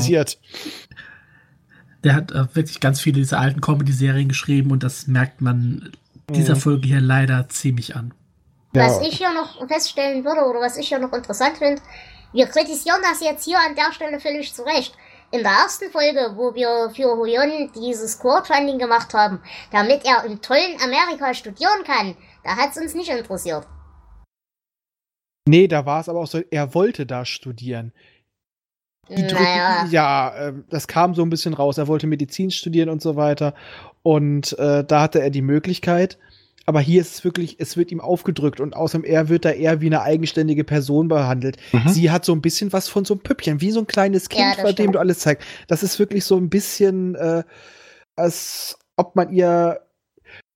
Der 2.04 2.16
hat 2.16 2.32
äh, 2.32 2.56
wirklich 2.56 2.80
ganz 2.80 3.02
viele 3.02 3.18
dieser 3.18 3.40
alten 3.40 3.62
Comedy-Serien 3.62 4.30
geschrieben 4.30 4.72
und 4.72 4.84
das 4.84 5.08
merkt 5.08 5.42
man 5.42 5.92
dieser 6.30 6.56
Mhm. 6.56 6.60
Folge 6.60 6.88
hier 6.88 7.02
leider 7.02 7.50
ziemlich 7.50 7.96
an. 7.96 8.14
Was 8.74 9.02
ich 9.02 9.18
hier 9.18 9.34
noch 9.34 9.68
feststellen 9.68 10.24
würde 10.24 10.42
oder 10.42 10.62
was 10.62 10.78
ich 10.78 10.88
hier 10.88 11.00
noch 11.00 11.12
interessant 11.14 11.58
finde, 11.58 11.82
wir 12.34 12.46
kritisieren 12.46 13.02
das 13.02 13.22
jetzt 13.22 13.46
hier 13.46 13.58
an 13.58 13.76
der 13.76 13.92
Stelle 13.94 14.20
völlig 14.20 14.54
zu 14.54 14.62
Recht. 14.64 14.96
In 15.32 15.42
der 15.44 15.52
ersten 15.52 15.92
Folge, 15.92 16.34
wo 16.36 16.54
wir 16.54 16.92
für 16.96 17.18
Huyon 17.18 17.72
dieses 17.76 18.20
Crowdfunding 18.20 18.78
gemacht 18.78 19.14
haben, 19.14 19.42
damit 19.72 20.06
er 20.06 20.24
im 20.24 20.42
tollen 20.42 20.80
Amerika 20.84 21.34
studieren 21.34 21.84
kann, 21.86 22.16
da 22.44 22.56
hat 22.56 22.72
es 22.72 22.78
uns 22.78 22.94
nicht 22.96 23.10
interessiert. 23.10 23.68
Nee, 25.48 25.68
da 25.68 25.86
war 25.86 26.02
es 26.02 26.10
aber 26.10 26.20
auch 26.20 26.28
so, 26.28 26.42
er 26.52 26.74
wollte 26.76 27.06
da 27.06 27.26
studieren. 27.26 27.92
Die 29.08 29.16
drücken, 29.16 29.34
Naja, 29.44 29.86
ja, 29.90 30.34
ähm, 30.50 30.66
das 30.70 30.88
kam 30.88 31.16
so 31.16 31.24
ein 31.24 31.30
bisschen 31.30 31.54
raus. 31.54 31.78
Er 31.78 31.88
wollte 31.88 32.06
Medizin 32.08 32.52
studieren 32.52 32.90
und 32.90 33.02
so 33.02 33.16
weiter. 33.16 33.54
Und 34.04 34.58
äh, 34.60 34.84
da 34.84 35.02
hatte 35.02 35.22
er 35.22 35.30
die 35.30 35.42
Möglichkeit. 35.42 36.18
Aber 36.68 36.80
hier 36.82 37.02
ist 37.02 37.16
es 37.16 37.24
wirklich, 37.24 37.56
es 37.60 37.78
wird 37.78 37.92
ihm 37.92 38.00
aufgedrückt 38.00 38.60
und 38.60 38.76
außerdem 38.76 39.04
er 39.04 39.28
wird 39.28 39.44
da 39.44 39.50
eher 39.50 39.82
wie 39.82 39.88
eine 39.88 40.04
eigenständige 40.04 40.64
Person 40.64 41.08
behandelt. 41.08 41.58
Mhm. 41.72 41.88
Sie 41.90 42.12
hat 42.12 42.24
so 42.26 42.32
ein 42.34 42.42
bisschen 42.42 42.72
was 42.72 42.88
von 42.88 43.06
so 43.06 43.16
einem 43.16 43.24
Püppchen, 43.24 43.60
wie 43.60 43.72
so 43.72 43.80
ein 43.80 43.88
kleines 43.88 44.30
Kind, 44.30 44.42
Ja, 44.44 44.54
das 44.54 44.64
bei 44.64 44.74
dem 44.74 44.92
du 44.92 45.00
alles 45.00 45.18
zeigst. 45.18 45.48
Das 45.68 45.82
ist 45.82 45.98
wirklich 45.98 46.26
so 46.26 46.38
ein 46.38 46.50
bisschen, 46.52 47.16
äh, 47.16 47.44
als 48.16 48.78
ob 48.98 49.16
man 49.16 49.32
ihr, 49.32 49.80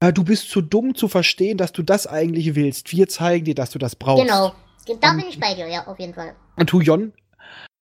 äh, 0.01 0.13
du 0.13 0.23
bist 0.23 0.51
zu 0.51 0.61
dumm 0.61 0.93
zu 0.93 1.07
verstehen, 1.07 1.57
dass 1.57 1.71
du 1.71 1.81
das 1.81 2.05
eigentlich 2.05 2.53
willst. 2.53 2.91
Wir 2.91 3.07
zeigen 3.07 3.45
dir, 3.45 3.55
dass 3.55 3.71
du 3.71 3.79
das 3.79 3.95
brauchst. 3.95 4.23
genau. 4.23 4.53
Da 5.01 5.11
Und- 5.11 5.17
bin 5.17 5.25
ich 5.29 5.39
bei 5.39 5.55
dir, 5.55 5.67
ja, 5.67 5.87
auf 5.87 5.97
jeden 5.97 6.13
Fall. 6.13 6.35
Und 6.57 6.71
Huyon 6.73 7.13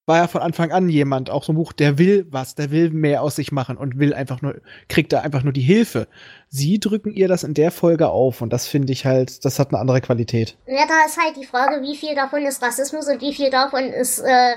war 0.05 0.17
ja 0.17 0.27
von 0.27 0.41
Anfang 0.41 0.71
an 0.71 0.89
jemand, 0.89 1.29
auch 1.29 1.43
so 1.43 1.53
ein 1.53 1.55
Buch, 1.55 1.71
der 1.71 1.97
will 1.97 2.27
was, 2.29 2.55
der 2.55 2.71
will 2.71 2.89
mehr 2.89 3.21
aus 3.21 3.37
sich 3.37 3.51
machen 3.51 3.77
und 3.77 3.99
will 3.99 4.13
einfach 4.13 4.41
nur, 4.41 4.55
kriegt 4.89 5.13
da 5.13 5.21
einfach 5.21 5.43
nur 5.43 5.53
die 5.53 5.61
Hilfe. 5.61 6.07
Sie 6.49 6.79
drücken 6.79 7.11
ihr 7.13 7.27
das 7.27 7.43
in 7.43 7.53
der 7.53 7.71
Folge 7.71 8.09
auf 8.09 8.41
und 8.41 8.51
das 8.51 8.67
finde 8.67 8.91
ich 8.91 9.05
halt, 9.05 9.45
das 9.45 9.59
hat 9.59 9.69
eine 9.69 9.79
andere 9.79 10.01
Qualität. 10.01 10.57
Ja, 10.67 10.85
da 10.87 11.05
ist 11.05 11.17
halt 11.17 11.37
die 11.37 11.45
Frage, 11.45 11.81
wie 11.81 11.95
viel 11.95 12.15
davon 12.15 12.43
ist 12.43 12.61
Rassismus 12.61 13.07
und 13.07 13.21
wie 13.21 13.33
viel 13.33 13.49
davon 13.49 13.85
ist 13.85 14.19
äh, 14.19 14.55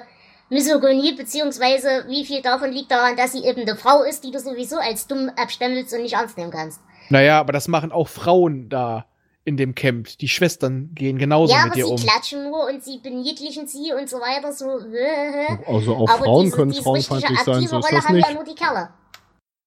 Misogynie, 0.51 1.15
beziehungsweise 1.15 2.05
wie 2.09 2.25
viel 2.25 2.43
davon 2.43 2.73
liegt 2.73 2.91
daran, 2.91 3.17
dass 3.17 3.33
sie 3.33 3.45
eben 3.45 3.63
eine 3.63 3.77
Frau 3.77 4.03
ist, 4.03 4.25
die 4.25 4.33
du 4.33 4.41
sowieso 4.41 4.77
als 4.77 5.07
dumm 5.07 5.31
abstempelst 5.37 5.95
und 5.95 6.03
nicht 6.03 6.15
ernst 6.15 6.37
nehmen 6.37 6.51
kannst. 6.51 6.81
Naja, 7.09 7.39
aber 7.39 7.53
das 7.53 7.69
machen 7.69 7.93
auch 7.93 8.09
Frauen 8.09 8.69
da 8.69 9.07
in 9.47 9.57
dem 9.57 9.75
Camp. 9.77 10.09
Die 10.19 10.29
Schwestern 10.29 10.91
gehen 10.95 11.19
genauso 11.19 11.55
ja, 11.55 11.63
mit 11.63 11.73
aber 11.73 11.79
ihr 11.79 11.87
sie 11.87 11.93
um. 11.93 11.99
klatschen 11.99 12.43
nur 12.51 12.67
und 12.67 12.83
sie 12.85 12.99
beniedlichen 12.99 13.67
sie 13.69 13.93
und 13.93 14.11
so 14.11 14.17
weiter, 14.17 14.53
so. 14.53 14.67
Äh, 14.93 15.57
Also 15.67 15.95
auch 15.95 16.09
aber 16.11 16.25
Frauen 16.25 16.45
diese, 16.47 16.57
können 16.57 16.71
diese 16.73 16.83
frauenfeindlich 16.83 17.39
sein, 17.41 17.67
so 17.67 17.79
ist 17.79 17.93
das 17.93 18.05
haben 18.07 18.17
nicht. 18.17 18.29
ja 18.29 18.35
nur 18.35 18.45
die 18.45 18.57
Kerle. 18.57 18.91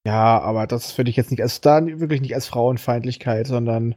Ja, 0.05 0.39
aber 0.39 0.65
das 0.65 0.97
würde 0.97 1.09
ich 1.09 1.17
jetzt 1.17 1.29
nicht 1.29 1.41
als, 1.41 1.59
da 1.59 1.85
wirklich 1.85 2.21
nicht 2.21 2.33
als 2.33 2.47
Frauenfeindlichkeit, 2.47 3.47
sondern 3.47 3.95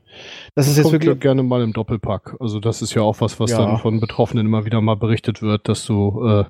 das 0.56 0.66
ist 0.66 0.76
jetzt 0.76 0.90
Kommt 0.90 1.04
ja 1.04 1.10
wirklich, 1.10 1.20
gerne 1.20 1.44
mal 1.44 1.62
im 1.62 1.72
Doppelpack. 1.72 2.36
Also 2.40 2.58
das 2.58 2.82
ist 2.82 2.92
ja 2.94 3.02
auch 3.02 3.20
was, 3.20 3.38
was 3.38 3.52
Ja. 3.52 3.58
dann 3.58 3.78
von 3.78 4.00
Betroffenen 4.00 4.46
immer 4.46 4.64
wieder 4.64 4.80
mal 4.80 4.96
berichtet 4.96 5.42
wird, 5.42 5.68
dass 5.68 5.86
du, 5.86 6.26
äh, 6.26 6.44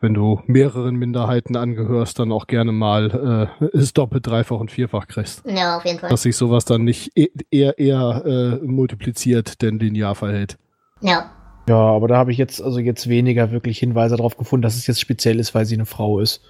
wenn 0.00 0.12
du 0.12 0.42
mehreren 0.46 0.96
Minderheiten 0.96 1.56
angehörst, 1.56 2.18
dann 2.18 2.32
auch 2.32 2.46
gerne 2.46 2.70
mal 2.70 3.48
äh, 3.60 3.66
es 3.72 3.94
doppelt, 3.94 4.26
dreifach 4.26 4.60
und 4.60 4.70
vierfach 4.70 5.08
kriegst. 5.08 5.42
Ja, 5.46 5.78
auf 5.78 5.86
jeden 5.86 5.98
Fall. 6.00 6.10
Dass 6.10 6.22
sich 6.22 6.36
sowas 6.36 6.66
dann 6.66 6.84
nicht 6.84 7.10
e 7.16 7.28
eher 7.50 7.78
eher 7.78 8.22
äh, 8.26 8.64
multipliziert, 8.66 9.62
denn 9.62 9.78
linear 9.78 10.14
verhält. 10.16 10.58
Ja. 11.00 11.30
ja, 11.66 11.76
aber 11.76 12.08
da 12.08 12.16
habe 12.18 12.30
ich 12.30 12.36
jetzt, 12.36 12.60
also 12.60 12.78
jetzt 12.78 13.08
weniger 13.08 13.52
wirklich 13.52 13.78
Hinweise 13.78 14.16
darauf 14.16 14.36
gefunden, 14.36 14.62
dass 14.62 14.76
es 14.76 14.86
jetzt 14.86 15.00
speziell 15.00 15.38
ist, 15.40 15.54
weil 15.54 15.64
sie 15.64 15.76
eine 15.76 15.86
Frau 15.86 16.20
ist. 16.20 16.42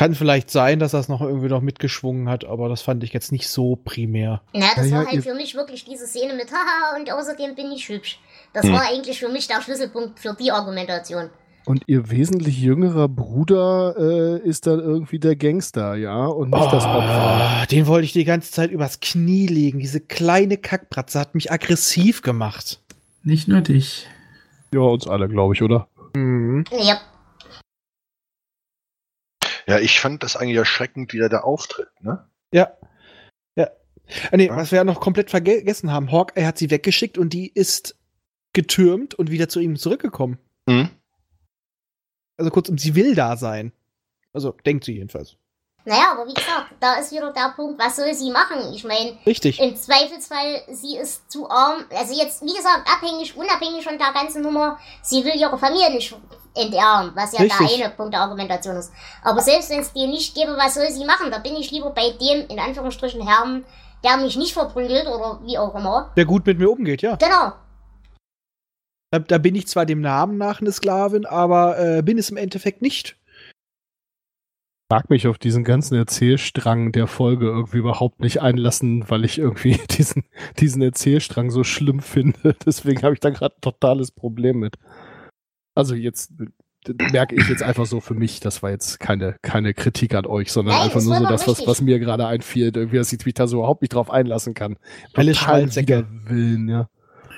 Kann 0.00 0.14
vielleicht 0.14 0.50
sein, 0.50 0.78
dass 0.78 0.92
das 0.92 1.08
noch 1.08 1.20
irgendwie 1.20 1.48
noch 1.48 1.60
mitgeschwungen 1.60 2.28
hat, 2.30 2.46
aber 2.46 2.70
das 2.70 2.80
fand 2.80 3.04
ich 3.04 3.12
jetzt 3.12 3.32
nicht 3.32 3.48
so 3.48 3.76
primär. 3.76 4.40
Na, 4.54 4.68
das 4.74 4.86
Ja, 4.86 4.92
ja, 4.92 4.98
war 5.04 5.12
halt 5.12 5.22
für 5.22 5.34
mich 5.34 5.54
wirklich 5.54 5.84
diese 5.84 6.06
Szene 6.06 6.32
mit 6.32 6.50
Haha 6.50 6.96
und 6.98 7.12
außerdem 7.12 7.54
bin 7.54 7.70
ich 7.70 7.86
hübsch. 7.88 8.18
Das 8.54 8.64
Hm. 8.64 8.72
war 8.72 8.88
eigentlich 8.88 9.18
für 9.18 9.28
mich 9.28 9.46
der 9.46 9.60
Schlüsselpunkt 9.60 10.18
für 10.18 10.34
die 10.34 10.52
Argumentation. 10.52 11.28
Und 11.66 11.82
ihr 11.86 12.10
wesentlich 12.10 12.58
jüngerer 12.58 13.08
Bruder 13.08 13.94
äh, 13.98 14.48
ist 14.48 14.66
dann 14.66 14.80
irgendwie 14.80 15.18
der 15.18 15.36
Gangster, 15.36 15.94
ja, 15.96 16.24
und 16.24 16.48
nicht 16.48 16.72
das 16.72 16.84
Opfer. 16.86 17.60
Oh, 17.62 17.66
den 17.70 17.86
wollte 17.86 18.06
ich 18.06 18.14
die 18.14 18.24
ganze 18.24 18.50
Zeit 18.50 18.70
übers 18.70 19.00
Knie 19.00 19.46
legen. 19.48 19.80
Diese 19.80 20.00
kleine 20.00 20.56
Kackbratze 20.56 21.20
hat 21.20 21.34
mich 21.34 21.52
aggressiv 21.52 22.22
gemacht. 22.22 22.80
Nicht 23.22 23.48
nur 23.48 23.60
dich. 23.60 24.06
Ja, 24.72 24.80
uns 24.80 25.06
alle, 25.06 25.28
glaube 25.28 25.52
ich, 25.54 25.62
oder? 25.62 25.88
Mhm. 26.14 26.64
Ja. 26.72 26.98
Ja, 29.70 29.78
ich 29.78 30.00
fand 30.00 30.22
das 30.22 30.36
eigentlich 30.36 30.56
erschreckend, 30.56 31.12
wie 31.12 31.20
er 31.20 31.28
da 31.28 31.40
auftritt. 31.40 31.88
Ne? 32.00 32.28
Ja. 32.52 32.72
Ja. 33.56 33.68
Ah, 34.32 34.36
nee, 34.36 34.46
Ja. 34.48 34.56
was 34.56 34.72
wir 34.72 34.76
ja 34.78 34.84
noch 34.84 35.00
komplett 35.00 35.30
vergessen 35.30 35.92
haben. 35.92 36.10
Hawk, 36.10 36.32
er 36.34 36.46
hat 36.48 36.58
sie 36.58 36.70
weggeschickt 36.70 37.16
und 37.18 37.32
die 37.32 37.48
ist 37.52 37.96
getürmt 38.52 39.14
und 39.14 39.30
wieder 39.30 39.48
zu 39.48 39.60
ihm 39.60 39.76
zurückgekommen. 39.76 40.38
Mhm. 40.66 40.90
Also 42.36 42.50
kurzum, 42.50 42.78
sie 42.78 42.94
will 42.94 43.14
da 43.14 43.36
sein. 43.36 43.72
Also 44.32 44.52
denkt 44.66 44.84
sie 44.84 44.94
jedenfalls. 44.94 45.36
Naja, 45.84 46.12
aber 46.12 46.26
wie 46.28 46.34
gesagt, 46.34 46.74
da 46.80 46.94
ist 46.96 47.10
wieder 47.10 47.32
der 47.32 47.52
Punkt, 47.56 47.78
was 47.80 47.96
soll 47.96 48.12
sie 48.12 48.30
machen? 48.30 48.72
Ich 48.74 48.84
meine, 48.84 49.16
Richtig. 49.24 49.58
im 49.60 49.74
Zweifelsfall, 49.76 50.62
sie 50.70 50.96
ist 50.96 51.30
zu 51.30 51.48
arm. 51.48 51.84
Also 51.90 52.20
jetzt, 52.20 52.42
wie 52.42 52.54
gesagt, 52.54 52.86
abhängig, 52.86 53.34
unabhängig 53.36 53.84
von 53.84 53.96
der 53.98 54.12
ganzen 54.12 54.42
Nummer, 54.42 54.78
sie 55.02 55.24
will 55.24 55.34
ihre 55.36 55.56
Familie 55.58 55.90
nicht 55.92 56.14
entehren, 56.54 57.12
was 57.14 57.32
ja 57.32 57.42
Richtig. 57.42 57.78
der 57.78 57.86
eine 57.86 57.94
Punkt 57.94 58.12
der 58.12 58.20
Argumentation 58.20 58.76
ist. 58.76 58.92
Aber 59.22 59.40
selbst 59.40 59.70
wenn 59.70 59.80
es 59.80 59.92
dir 59.92 60.06
nicht 60.06 60.34
gäbe, 60.34 60.56
was 60.56 60.74
soll 60.74 60.90
sie 60.90 61.04
machen? 61.04 61.30
Da 61.30 61.38
bin 61.38 61.54
ich 61.56 61.70
lieber 61.70 61.90
bei 61.90 62.10
dem, 62.10 62.48
in 62.48 62.58
Anführungsstrichen, 62.58 63.26
Herrn, 63.26 63.64
der 64.04 64.16
mich 64.16 64.36
nicht 64.36 64.52
verprügelt 64.52 65.06
oder 65.06 65.40
wie 65.44 65.58
auch 65.58 65.74
immer. 65.74 66.12
Der 66.16 66.24
gut 66.24 66.46
mit 66.46 66.58
mir 66.58 66.70
umgeht, 66.70 67.02
ja. 67.02 67.16
Genau. 67.16 67.52
Da, 69.10 69.18
da 69.18 69.38
bin 69.38 69.54
ich 69.54 69.66
zwar 69.66 69.86
dem 69.86 70.00
Namen 70.00 70.38
nach 70.38 70.60
eine 70.60 70.72
Sklavin, 70.72 71.26
aber 71.26 71.78
äh, 71.78 72.02
bin 72.02 72.18
es 72.18 72.30
im 72.30 72.36
Endeffekt 72.36 72.80
nicht. 72.80 73.16
mag 74.88 75.10
mich 75.10 75.26
auf 75.26 75.38
diesen 75.38 75.64
ganzen 75.64 75.96
Erzählstrang 75.96 76.92
der 76.92 77.06
Folge 77.06 77.46
irgendwie 77.46 77.78
überhaupt 77.78 78.20
nicht 78.20 78.40
einlassen, 78.40 79.08
weil 79.08 79.24
ich 79.24 79.38
irgendwie 79.38 79.78
diesen, 79.90 80.24
diesen 80.58 80.82
Erzählstrang 80.82 81.50
so 81.50 81.64
schlimm 81.64 82.00
finde. 82.00 82.54
Deswegen 82.66 83.02
habe 83.02 83.14
ich 83.14 83.20
da 83.20 83.30
gerade 83.30 83.56
ein 83.56 83.60
totales 83.60 84.10
Problem 84.12 84.60
mit. 84.60 84.76
Also 85.80 85.94
jetzt 85.94 86.32
merke 87.12 87.34
ich 87.34 87.48
jetzt 87.48 87.62
einfach 87.62 87.86
so 87.86 88.00
für 88.00 88.14
mich, 88.14 88.40
das 88.40 88.62
war 88.62 88.70
jetzt 88.70 89.00
keine, 89.00 89.36
keine 89.42 89.74
Kritik 89.74 90.14
an 90.14 90.26
euch, 90.26 90.50
sondern 90.52 90.74
Nein, 90.74 90.84
einfach 90.84 91.02
nur 91.02 91.16
so 91.16 91.26
das, 91.26 91.46
was, 91.46 91.66
was 91.66 91.80
mir 91.80 91.98
gerade 91.98 92.26
einfiel, 92.26 92.72
irgendwie, 92.74 92.96
dass 92.96 93.12
ich 93.12 93.24
mich 93.24 93.34
da 93.34 93.46
so 93.46 93.58
überhaupt 93.58 93.82
nicht 93.82 93.94
drauf 93.94 94.10
einlassen 94.10 94.54
kann. 94.54 94.76
Total 95.12 95.34
Schweinsäcke. 95.34 96.06
Willen, 96.26 96.68
ja. 96.68 96.88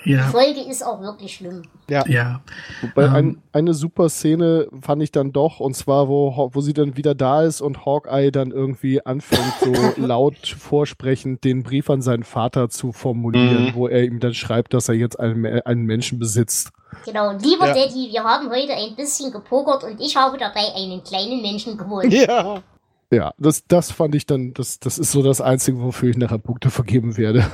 Die 0.04 0.10
Ja, 0.12 0.22
Folge 0.24 0.60
ist 0.60 0.84
auch 0.84 1.00
wirklich 1.00 1.34
schlimm. 1.34 1.62
ja. 1.88 2.40
Wobei 2.80 3.04
Ähm. 3.04 3.14
ein, 3.14 3.42
eine 3.52 3.74
super 3.74 4.08
Szene 4.08 4.66
fand 4.80 5.02
ich 5.02 5.12
dann 5.12 5.32
doch, 5.32 5.60
und 5.60 5.74
zwar, 5.76 6.08
wo, 6.08 6.50
wo 6.52 6.60
sie 6.60 6.72
dann 6.72 6.96
wieder 6.96 7.14
da 7.14 7.42
ist 7.42 7.60
und 7.60 7.84
Hawkeye 7.86 8.30
dann 8.30 8.50
irgendwie 8.50 9.04
anfängt, 9.04 9.54
so 9.60 9.72
laut 10.04 10.48
vorsprechend 10.48 11.44
den 11.44 11.62
Brief 11.62 11.88
an 11.90 12.02
seinen 12.02 12.24
Vater 12.24 12.68
zu 12.68 12.92
formulieren, 12.92 13.66
Mhm. 13.66 13.74
wo 13.74 13.88
er 13.88 14.02
ihm 14.04 14.18
dann 14.20 14.34
schreibt, 14.34 14.74
dass 14.74 14.88
er 14.88 14.94
jetzt 14.94 15.18
einen, 15.20 15.44
einen 15.62 15.84
Menschen 15.84 16.18
besitzt. 16.18 16.70
Genau. 17.04 17.32
Lieber 17.38 17.68
Ja. 17.68 17.74
Daddy, 17.74 18.10
wir 18.12 18.22
haben 18.24 18.50
heute 18.50 18.72
ein 18.74 18.94
bisschen 18.96 19.32
gepokert 19.32 19.84
und 19.84 20.00
ich 20.00 20.16
habe 20.16 20.36
dabei 20.38 20.74
einen 20.76 21.02
kleinen 21.04 21.40
Menschen 21.42 21.76
geholt. 21.78 22.12
Ja. 22.12 22.62
Ja, 23.10 23.34
das, 23.38 23.66
das 23.66 23.90
fand 23.92 24.14
ich 24.14 24.24
dann, 24.24 24.54
das, 24.54 24.78
das 24.80 24.98
ist 24.98 25.12
so 25.12 25.22
das 25.22 25.42
Einzige, 25.42 25.78
wofür 25.82 26.08
ich 26.10 26.16
nachher 26.16 26.38
Punkte 26.38 26.70
vergeben 26.70 27.18
werde. 27.18 27.44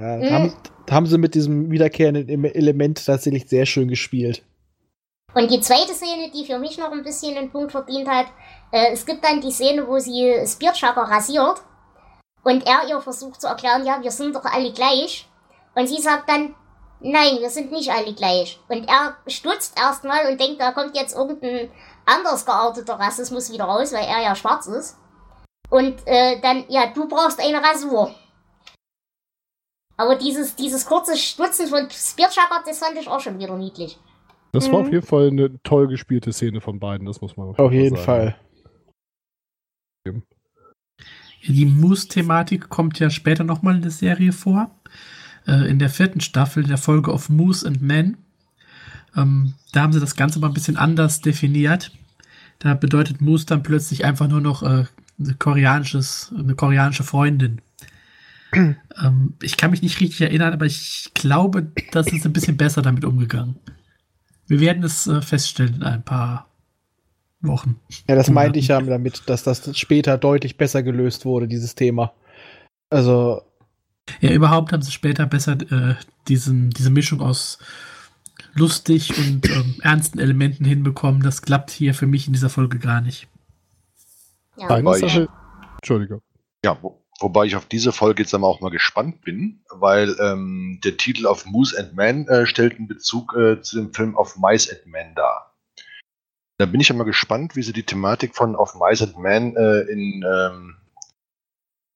Ja 0.00 0.16
Mhm. 0.16 0.22
da 0.22 0.30
haben, 0.30 0.52
haben 0.90 1.06
sie 1.06 1.18
mit 1.18 1.34
diesem 1.34 1.70
wiederkehrenden 1.70 2.28
Em- 2.28 2.44
Element 2.44 3.04
tatsächlich 3.04 3.48
sehr 3.48 3.66
schön 3.66 3.88
gespielt. 3.88 4.42
Und 5.34 5.50
die 5.50 5.60
zweite 5.60 5.92
Szene, 5.92 6.30
die 6.34 6.46
für 6.46 6.58
mich 6.58 6.78
noch 6.78 6.90
ein 6.90 7.02
bisschen 7.02 7.36
einen 7.36 7.50
Punkt 7.50 7.72
verdient 7.72 8.08
hat, 8.08 8.26
äh, 8.72 8.92
es 8.92 9.04
gibt 9.04 9.22
dann 9.24 9.40
die 9.40 9.50
Szene, 9.50 9.86
wo 9.86 9.98
sie 9.98 10.34
Spearchucker 10.46 11.02
rasiert 11.02 11.60
und 12.44 12.66
er 12.66 12.88
ihr 12.88 13.00
versucht 13.00 13.40
zu 13.40 13.46
erklären, 13.46 13.84
ja, 13.84 13.98
wir 14.02 14.10
sind 14.10 14.34
doch 14.34 14.44
alle 14.44 14.72
gleich. 14.72 15.28
Und 15.74 15.86
sie 15.86 16.00
sagt 16.00 16.28
dann, 16.30 16.54
nein, 17.00 17.38
wir 17.40 17.50
sind 17.50 17.70
nicht 17.70 17.90
alle 17.90 18.14
gleich. 18.14 18.58
Und 18.68 18.88
er 18.88 19.16
stutzt 19.26 19.78
erstmal 19.78 20.30
und 20.30 20.40
denkt, 20.40 20.60
da 20.60 20.72
kommt 20.72 20.96
jetzt 20.96 21.14
irgendein 21.14 21.70
anders 22.06 22.44
gearteter 22.46 22.94
Rassismus 22.98 23.52
wieder 23.52 23.64
raus, 23.64 23.92
weil 23.92 24.04
er 24.06 24.22
ja 24.22 24.34
schwarz 24.34 24.66
ist. 24.66 24.96
Und 25.70 25.94
äh, 26.06 26.40
dann, 26.40 26.64
ja, 26.68 26.86
du 26.86 27.06
brauchst 27.06 27.38
eine 27.38 27.62
Rasur. 27.62 28.14
Aber 29.98 30.16
dieses, 30.16 30.54
dieses 30.56 30.86
kurze 30.86 31.16
Stutzen 31.16 31.66
von 31.66 31.88
Spearchucker, 31.90 32.62
das 32.64 32.78
fand 32.78 32.96
ich 32.98 33.08
auch 33.08 33.20
schon 33.20 33.38
wieder 33.38 33.56
niedlich. 33.56 33.98
Das 34.52 34.70
war 34.72 34.80
Mhm. 34.80 34.86
auf 34.86 34.92
jeden 34.92 35.06
Fall 35.06 35.26
eine 35.28 35.62
toll 35.62 35.88
gespielte 35.88 36.32
Szene 36.32 36.60
von 36.62 36.78
beiden, 36.78 37.06
das 37.06 37.20
muss 37.20 37.36
man 37.36 37.54
Auf 37.56 37.72
jeden 37.72 37.96
sagen. 37.96 38.04
Fall. 38.04 38.36
Die 41.46 41.66
Moose-Thematik 41.66 42.68
kommt 42.68 42.98
ja 42.98 43.10
später 43.10 43.44
nochmal 43.44 43.76
in 43.76 43.82
der 43.82 43.90
Serie 43.90 44.32
vor. 44.32 44.70
Äh, 45.46 45.68
in 45.70 45.78
der 45.78 45.88
vierten 45.90 46.20
Staffel 46.20 46.64
der 46.64 46.78
Folge 46.78 47.12
of 47.12 47.28
Moose 47.28 47.66
and 47.66 47.80
Men. 47.80 48.16
Ähm, 49.16 49.54
da 49.72 49.82
haben 49.82 49.92
sie 49.92 50.00
das 50.00 50.16
Ganze 50.16 50.38
mal 50.40 50.48
ein 50.48 50.54
bisschen 50.54 50.76
anders 50.76 51.20
definiert. 51.20 51.92
Da 52.58 52.74
bedeutet 52.74 53.20
Moose 53.20 53.46
dann 53.46 53.62
plötzlich 53.62 54.04
einfach 54.04 54.28
nur 54.28 54.40
noch 54.40 54.62
äh, 54.62 54.84
eine, 55.18 55.34
koreanisches, 55.38 56.32
eine 56.36 56.54
koreanische 56.54 57.04
Freundin. 57.04 57.60
Ähm, 58.52 59.34
ich 59.42 59.56
kann 59.56 59.70
mich 59.70 59.82
nicht 59.82 60.00
richtig 60.00 60.20
erinnern, 60.20 60.52
aber 60.52 60.66
ich 60.66 61.10
glaube, 61.14 61.70
das 61.92 62.06
ist 62.08 62.24
ein 62.24 62.32
bisschen 62.32 62.56
besser 62.56 62.82
damit 62.82 63.04
umgegangen. 63.04 63.56
Wir 64.46 64.60
werden 64.60 64.82
es 64.82 65.06
äh, 65.06 65.20
feststellen 65.20 65.76
in 65.76 65.82
ein 65.82 66.02
paar 66.02 66.48
Wochen. 67.40 67.78
Ja, 68.08 68.14
das 68.16 68.30
meinte 68.30 68.58
ich 68.58 68.68
ja 68.68 68.80
damit, 68.80 69.22
dass 69.26 69.42
das 69.42 69.78
später 69.78 70.18
deutlich 70.18 70.56
besser 70.56 70.82
gelöst 70.82 71.24
wurde, 71.24 71.46
dieses 71.46 71.74
Thema. 71.74 72.12
Also, 72.90 73.42
Ja, 74.20 74.32
überhaupt 74.32 74.72
haben 74.72 74.82
sie 74.82 74.92
später 74.92 75.26
besser 75.26 75.52
äh, 75.70 75.94
diesen, 76.26 76.70
diese 76.70 76.90
Mischung 76.90 77.20
aus 77.20 77.58
lustig 78.54 79.16
und 79.18 79.48
ähm, 79.50 79.76
ernsten 79.82 80.18
Elementen 80.18 80.64
hinbekommen. 80.64 81.22
Das 81.22 81.42
klappt 81.42 81.70
hier 81.70 81.94
für 81.94 82.06
mich 82.06 82.26
in 82.26 82.32
dieser 82.32 82.48
Folge 82.48 82.78
gar 82.78 83.00
nicht. 83.00 83.28
Ja. 84.56 84.66
Entschuldigung. 85.76 86.22
Ja, 86.64 86.76
wo, 86.82 87.00
wobei 87.20 87.46
ich 87.46 87.56
auf 87.56 87.66
diese 87.66 87.92
Folge 87.92 88.22
jetzt 88.22 88.34
aber 88.34 88.46
auch 88.46 88.60
mal 88.60 88.70
gespannt 88.70 89.22
bin, 89.22 89.62
weil 89.70 90.16
ähm, 90.20 90.80
der 90.84 90.96
Titel 90.96 91.26
auf 91.26 91.46
Moose 91.46 91.78
and 91.78 91.94
Man 91.94 92.26
äh, 92.28 92.46
stellt 92.46 92.76
einen 92.76 92.88
Bezug 92.88 93.34
äh, 93.36 93.60
zu 93.60 93.76
dem 93.76 93.92
Film 93.92 94.14
Of 94.16 94.36
Mice 94.38 94.70
and 94.70 94.86
Men 94.86 95.14
dar. 95.14 95.54
Da 96.58 96.66
bin 96.66 96.80
ich 96.80 96.88
ja 96.88 96.94
mal 96.94 97.04
gespannt, 97.04 97.54
wie 97.54 97.62
sie 97.62 97.72
die 97.72 97.84
Thematik 97.84 98.34
von 98.34 98.56
Of 98.56 98.74
Mice 98.74 99.02
and 99.02 99.18
Men 99.18 99.56
äh, 99.56 99.80
in, 99.82 100.24
ähm, 100.28 100.76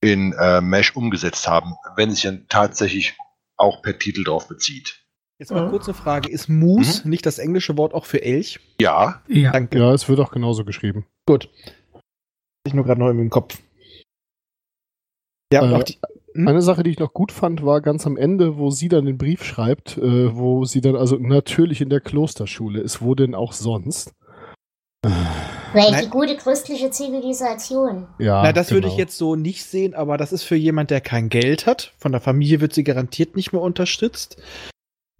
in 0.01 0.33
äh, 0.35 0.61
Mesh 0.61 0.95
umgesetzt 0.95 1.49
haben, 1.49 1.75
wenn 1.97 2.11
es 2.11 2.17
sich 2.17 2.25
dann 2.25 2.47
tatsächlich 2.49 3.17
auch 3.57 3.83
per 3.83 3.99
Titel 3.99 4.25
drauf 4.25 4.49
bezieht. 4.49 5.05
jetzt 5.39 5.51
mal 5.53 5.69
kurze 5.69 5.95
Frage. 5.95 6.29
Ist 6.31 6.49
Moose 6.49 7.09
nicht 7.09 7.27
das 7.27 7.39
englische 7.39 7.77
Wort 7.77 7.95
auch 7.95 8.07
für 8.07 8.23
Elch? 8.23 8.61
Ja, 8.81 9.23
Ja, 9.29 9.53
Danke. 9.53 9.79
Ja, 9.79 9.93
es 9.93 10.09
wird 10.09 10.21
auch 10.21 10.31
genauso 10.31 10.65
geschrieben. 10.65 11.07
Gut. 11.27 11.49
Ich 12.65 12.75
nur 12.75 12.85
gerade 12.85 13.01
noch 13.01 13.09
im 13.09 13.31
Kopf. 13.31 13.59
Ja, 15.53 15.63
und 15.63 15.73
Äh, 15.73 15.75
auch 15.75 15.83
die, 15.83 15.99
Hm? 16.35 16.49
Eine 16.49 16.63
Sache, 16.63 16.83
die 16.83 16.91
ich 16.91 16.99
noch 16.99 17.13
gut 17.13 17.31
fand, 17.31 17.65
war 17.65 17.81
ganz 17.81 18.07
am 18.07 18.17
Ende, 18.17 18.57
wo 18.57 18.71
sie 18.71 18.89
dann 18.89 19.05
den 19.05 19.19
Brief 19.19 19.45
schreibt, 19.45 19.99
äh, 19.99 20.35
wo 20.35 20.65
sie 20.65 20.81
dann 20.81 20.97
also 20.97 21.17
natürlich 21.17 21.81
in 21.81 21.91
der 21.91 22.01
Klosterschule 22.01 22.81
ist. 22.81 23.03
Wo 23.03 23.15
denn 23.15 23.35
auch 23.35 23.53
sonst? 23.53 24.13
Weil 25.03 25.91
Nein. 25.91 26.05
die 26.05 26.11
gute 26.11 26.37
christliche 26.37 26.91
Zivilisation. 26.91 28.07
Ja, 28.19 28.43
Na, 28.43 28.53
das 28.53 28.71
würde 28.71 28.87
ich 28.87 28.95
genau. 28.95 29.03
jetzt 29.03 29.19
so 29.19 29.37
nicht 29.37 29.65
sehen, 29.65 29.95
aber 29.95 30.17
das 30.17 30.33
ist 30.33 30.43
für 30.43 30.57
jemand, 30.57 30.91
der 30.91 31.01
kein 31.01 31.29
Geld 31.29 31.67
hat. 31.67 31.93
Von 31.99 32.13
der 32.13 32.21
Familie 32.21 32.61
wird 32.61 32.73
sie 32.73 32.85
garantiert 32.85 33.37
nicht 33.37 33.53
mehr 33.53 33.63
unterstützt. 33.63 34.41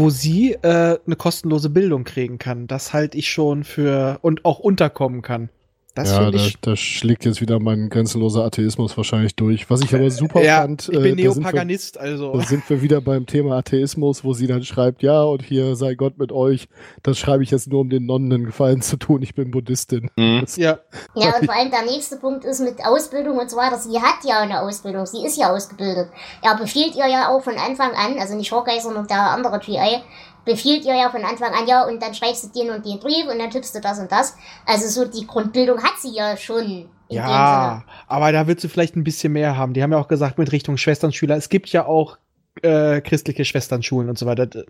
Wo 0.01 0.11
sie 0.11 0.53
äh, 0.63 0.99
eine 1.07 1.17
kostenlose 1.17 1.71
Bildung 1.71 2.05
kriegen 2.05 2.39
kann. 2.39 2.67
Das 2.67 2.93
halte 2.93 3.19
ich 3.19 3.31
schon 3.31 3.65
für 3.65 4.19
und 4.23 4.45
auch 4.45 4.59
unterkommen 4.59 5.23
kann. 5.23 5.49
Das 5.95 6.11
ja, 6.11 6.31
da, 6.31 6.39
da 6.63 6.75
schlägt 6.75 7.27
jetzt 7.27 7.43
wieder 7.43 7.61
mein 7.61 7.91
grenzenloser 7.91 8.45
Atheismus 8.45 8.97
wahrscheinlich 8.97 9.37
durch. 9.37 9.69
Was 9.69 9.83
ich 9.83 9.95
aber 9.95 10.11
super 10.11 10.43
ja, 10.43 10.63
fand, 10.63 10.89
ich 10.91 10.99
bin 10.99 11.19
äh, 11.19 11.23
da 11.25 11.31
sind 11.33 11.43
wir- 11.43 11.51
Neopaganist, 11.53 11.99
also. 11.99 12.33
Da 12.33 12.41
sind 12.45 12.69
wir 12.71 12.81
wieder 12.81 13.03
beim 13.03 13.27
Thema 13.27 13.57
Atheismus, 13.59 14.25
wo 14.25 14.33
sie 14.33 14.47
dann 14.47 14.63
schreibt, 14.65 15.03
ja, 15.03 15.23
und 15.23 15.43
hier 15.43 15.77
sei 15.77 15.95
Gott 15.95 16.17
mit 16.17 16.33
euch. 16.33 16.69
Das 17.03 17.19
schreibe 17.19 17.43
ich 17.43 17.51
jetzt 17.51 17.69
nur, 17.69 17.81
um 17.81 17.91
den 17.91 18.07
Nonnen 18.07 18.33
einen 18.33 18.45
Gefallen 18.47 18.81
zu 18.81 18.97
tun. 18.97 19.21
Ich 19.21 19.35
bin 19.35 19.51
Buddhistin. 19.51 20.09
hm, 20.17 20.41
Das, 20.41 20.57
Ja, 20.57 20.79
Ja, 21.15 21.37
und 21.39 21.45
vor 21.45 21.55
allem 21.55 21.71
der 21.71 21.83
nächste 21.83 22.17
Punkt 22.17 22.47
ist 22.47 22.61
mit 22.61 22.77
Ausbildung 22.87 23.39
und 23.39 23.51
so 23.51 23.59
weiter. 23.59 23.77
Sie 23.77 24.01
hat 24.01 24.25
ja 24.25 24.41
eine 24.41 24.63
Ausbildung, 24.63 25.05
sie 25.05 25.27
ist 25.27 25.37
ja 25.37 25.53
ausgebildet. 25.53 26.09
Er 26.43 26.57
befiehlt 26.57 26.95
ihr 26.97 27.07
ja 27.07 27.29
auch 27.29 27.43
von 27.45 27.55
Anfang 27.59 27.91
an, 27.93 28.19
also 28.19 28.35
nicht 28.35 28.51
Hawkeye, 28.51 28.81
sondern 28.81 29.07
der 29.09 29.19
andere 29.31 29.59
GI, 29.59 30.01
befiehlt 30.45 30.85
ihr 30.85 30.95
ja 30.95 31.11
von 31.11 31.25
Anfang 31.25 31.53
an, 31.53 31.67
ja, 31.67 31.85
und 31.87 32.03
dann 32.03 32.15
schreibst 32.15 32.45
du 32.45 32.49
den 32.49 32.71
und 32.71 32.85
den 32.85 32.99
Brief 32.99 33.27
und 33.31 33.39
dann 33.39 33.51
tippst 33.51 33.75
du 33.75 33.81
das 33.81 33.99
und 33.99 34.11
das. 34.11 34.37
Also 34.67 34.89
so 34.89 35.11
die 35.11 35.27
Grundbildung 35.27 35.83
hat 35.83 35.99
sie 36.01 36.15
ja 36.15 36.37
schon. 36.37 36.89
Ja, 37.09 37.85
aber 38.07 38.33
da 38.33 38.47
wird 38.47 38.61
sie 38.61 38.69
vielleicht 38.69 38.97
ein 38.97 39.05
bisschen 39.05 39.35
mehr 39.35 39.57
haben. 39.57 39.75
Die 39.75 39.83
haben 39.83 39.93
ja 39.93 39.99
auch 39.99 40.09
gesagt, 40.09 40.39
mit 40.39 40.51
Richtung 40.51 40.79
Schwesternschüler. 40.79 41.37
Es 41.37 41.51
gibt 41.51 41.69
ja 41.69 41.85
auch 41.87 42.17
äh, 42.63 43.01
christliche 43.03 43.45
Schwesternschulen 43.45 44.09
und 44.09 44.19
so 44.19 44.27
weiter. 44.27 44.49
Sinne. 44.51 44.67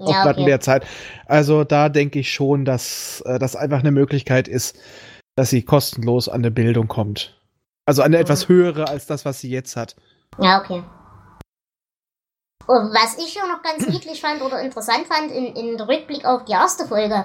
auch 0.00 0.10
Ja, 0.10 0.22
gerade 0.24 0.38
in 0.38 0.42
okay. 0.42 0.50
der 0.50 0.60
Zeit. 0.60 0.86
Also 1.26 1.64
da 1.64 1.88
denke 1.88 2.18
ich 2.18 2.32
schon, 2.32 2.64
dass 2.64 3.20
äh, 3.26 3.38
das 3.38 3.54
einfach 3.56 3.80
eine 3.80 3.92
Möglichkeit 3.92 4.48
ist, 4.48 4.76
dass 5.36 5.50
sie 5.50 5.62
kostenlos 5.62 6.28
an 6.28 6.40
eine 6.40 6.50
Bildung 6.50 6.88
kommt. 6.88 7.40
Also 7.86 8.02
eine 8.02 8.16
Mhm. 8.16 8.22
etwas 8.22 8.48
höhere 8.48 8.88
als 8.88 9.06
das, 9.06 9.24
was 9.24 9.40
sie 9.40 9.50
jetzt 9.50 9.76
hat. 9.76 9.94
Ja, 10.40 10.60
okay. 10.60 10.82
Und 12.68 12.92
was 12.92 13.16
ich 13.16 13.34
ja 13.34 13.46
noch 13.46 13.62
ganz 13.62 13.88
niedlich 13.88 14.20
fand 14.20 14.42
oder 14.42 14.60
interessant 14.60 15.06
fand 15.06 15.32
in, 15.32 15.56
in 15.56 15.80
Rückblick 15.80 16.26
auf 16.26 16.44
die 16.44 16.52
erste 16.52 16.86
Folge, 16.86 17.24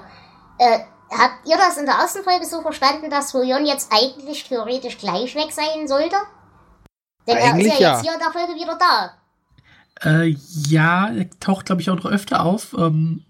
äh, 0.58 0.80
habt 1.12 1.46
ihr 1.46 1.58
das 1.58 1.78
in 1.78 1.86
der 1.86 1.96
ersten 1.96 2.24
Folge 2.24 2.46
so 2.46 2.62
verstanden, 2.62 3.10
dass 3.10 3.34
Huyon 3.34 3.66
jetzt 3.66 3.92
eigentlich 3.92 4.48
theoretisch 4.48 4.98
gleich 4.98 5.36
weg 5.36 5.52
sein 5.52 5.86
sollte? 5.86 6.16
Denn 7.28 7.38
Eigentlich 7.38 7.68
er 7.68 7.74
ist 7.74 7.80
ja, 7.80 7.88
ja. 7.88 7.92
jetzt 7.92 8.04
hier 8.04 8.14
in 8.14 8.20
der 8.20 8.32
Folge 8.32 8.54
wieder 8.56 8.78
da. 8.80 10.10
Äh, 10.10 10.36
ja, 10.70 11.10
er 11.10 11.30
taucht, 11.42 11.66
glaube 11.66 11.82
ich, 11.82 11.90
auch 11.90 11.98
noch 11.98 12.06
öfter 12.06 12.46
auf. 12.46 12.74
Ähm, 12.78 13.26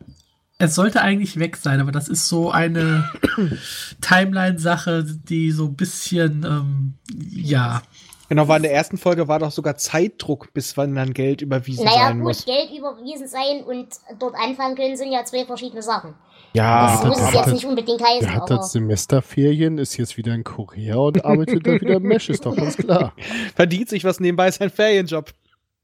es 0.60 0.76
sollte 0.76 1.02
eigentlich 1.02 1.40
weg 1.40 1.58
sein, 1.58 1.82
aber 1.82 1.92
das 1.92 2.10
ist 2.10 2.28
so 2.28 2.52
eine 2.52 3.10
Timeline-Sache, 4.02 5.04
die 5.04 5.52
so 5.52 5.66
ein 5.66 5.76
bisschen, 5.76 6.44
ähm, 6.44 6.94
ja, 7.32 7.82
Genau, 8.30 8.48
war 8.48 8.58
in 8.58 8.64
der 8.64 8.74
ersten 8.74 8.98
Folge 8.98 9.28
war 9.28 9.40
doch 9.40 9.52
sogar 9.52 9.76
Zeitdruck, 9.76 10.54
bis 10.54 10.78
wann 10.78 10.96
dann 10.96 11.14
Geld 11.14 11.42
überwiesen 11.42 11.86
Naja, 11.86 12.08
sein 12.08 12.18
gut, 12.20 12.28
muss. 12.28 12.46
Geld 12.46 12.72
überwiesen 12.72 13.28
sein 13.28 13.64
und 13.64 13.90
dort 14.18 14.36
anfangen 14.36 14.76
können, 14.76 14.96
sind 14.96 15.12
ja 15.12 15.24
zwei 15.26 15.46
verschiedene 15.46 15.82
Sachen. 15.84 16.16
Ja, 16.54 16.88
das 16.88 17.06
muss 17.06 17.20
es 17.20 17.34
jetzt 17.34 17.48
nicht 17.54 17.66
unbedingt 17.66 18.02
heißen, 18.02 18.20
Der 18.22 18.34
hat 18.36 18.44
aber. 18.44 18.58
das 18.58 18.72
Semesterferien, 18.72 19.78
ist 19.78 19.98
jetzt 19.98 20.18
wieder 20.18 20.34
in 20.34 20.44
Korea 20.44 20.98
und 20.98 21.26
arbeitet 21.26 21.66
dann 21.66 21.82
wieder 21.82 21.96
im 21.96 22.04
Mesh, 22.04 22.30
ist 22.30 22.46
doch 22.46 22.56
ganz 22.56 22.78
klar. 22.78 23.14
verdient 23.56 23.90
sich 23.90 24.04
was 24.04 24.20
nebenbei 24.20 24.52
sein 24.52 24.70
Ferienjob. 24.70 25.32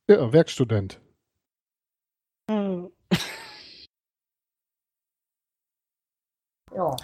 Ja, 0.08 0.32
Werkstudent. 0.32 1.00
Ja. 6.76 6.96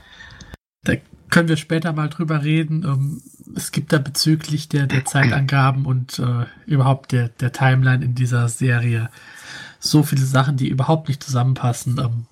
Können 1.36 1.50
wir 1.50 1.58
später 1.58 1.91
mal 1.91 2.08
drüber 2.08 2.45
reden. 2.45 2.84
Ähm, 2.86 3.21
es 3.58 3.74
gibt 3.74 3.91
da 3.91 3.98
bezüglich 3.98 4.69
der, 4.69 4.88
der 4.88 5.04
Zeitangaben 5.04 5.86
und 5.86 6.17
äh, 6.17 6.45
überhaupt 6.65 7.12
der, 7.12 7.28
der 7.28 7.52
Timeline 7.52 8.06
in 8.06 8.15
dieser 8.15 8.48
Serie 8.48 9.10
so 9.78 10.02
viele 10.02 10.21
Sachen, 10.21 10.56
die 10.56 10.69
überhaupt 10.69 11.10
nicht 11.10 11.21
zusammenpassen. 11.21 12.00
Ähm, 12.00 12.26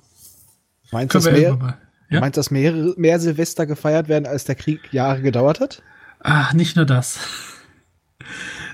Meinst 0.94 1.16
dass 1.16 1.26
mehr, 1.26 1.54
mal. 1.58 1.78
Ja? 2.10 2.22
meinst, 2.22 2.38
du, 2.38 2.40
dass 2.40 2.50
mehr, 2.50 2.94
mehr 2.96 3.20
Silvester 3.20 3.66
gefeiert 3.66 4.08
werden, 4.08 4.26
als 4.26 4.46
der 4.46 4.56
Krieg 4.56 4.80
Jahre 4.94 5.22
gedauert 5.22 5.60
hat? 5.60 5.84
Ach, 6.22 6.54
nicht 6.54 6.78
nur 6.78 6.86
das. 6.86 7.20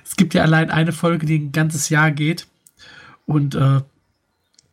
Es 0.06 0.16
gibt 0.16 0.36
ja 0.36 0.44
allein 0.44 0.70
eine 0.70 0.92
Folge, 0.92 1.26
die 1.26 1.40
ein 1.40 1.52
ganzes 1.54 1.90
Jahr 1.90 2.12
geht 2.12 2.46
und 3.26 3.56
äh, 3.56 3.82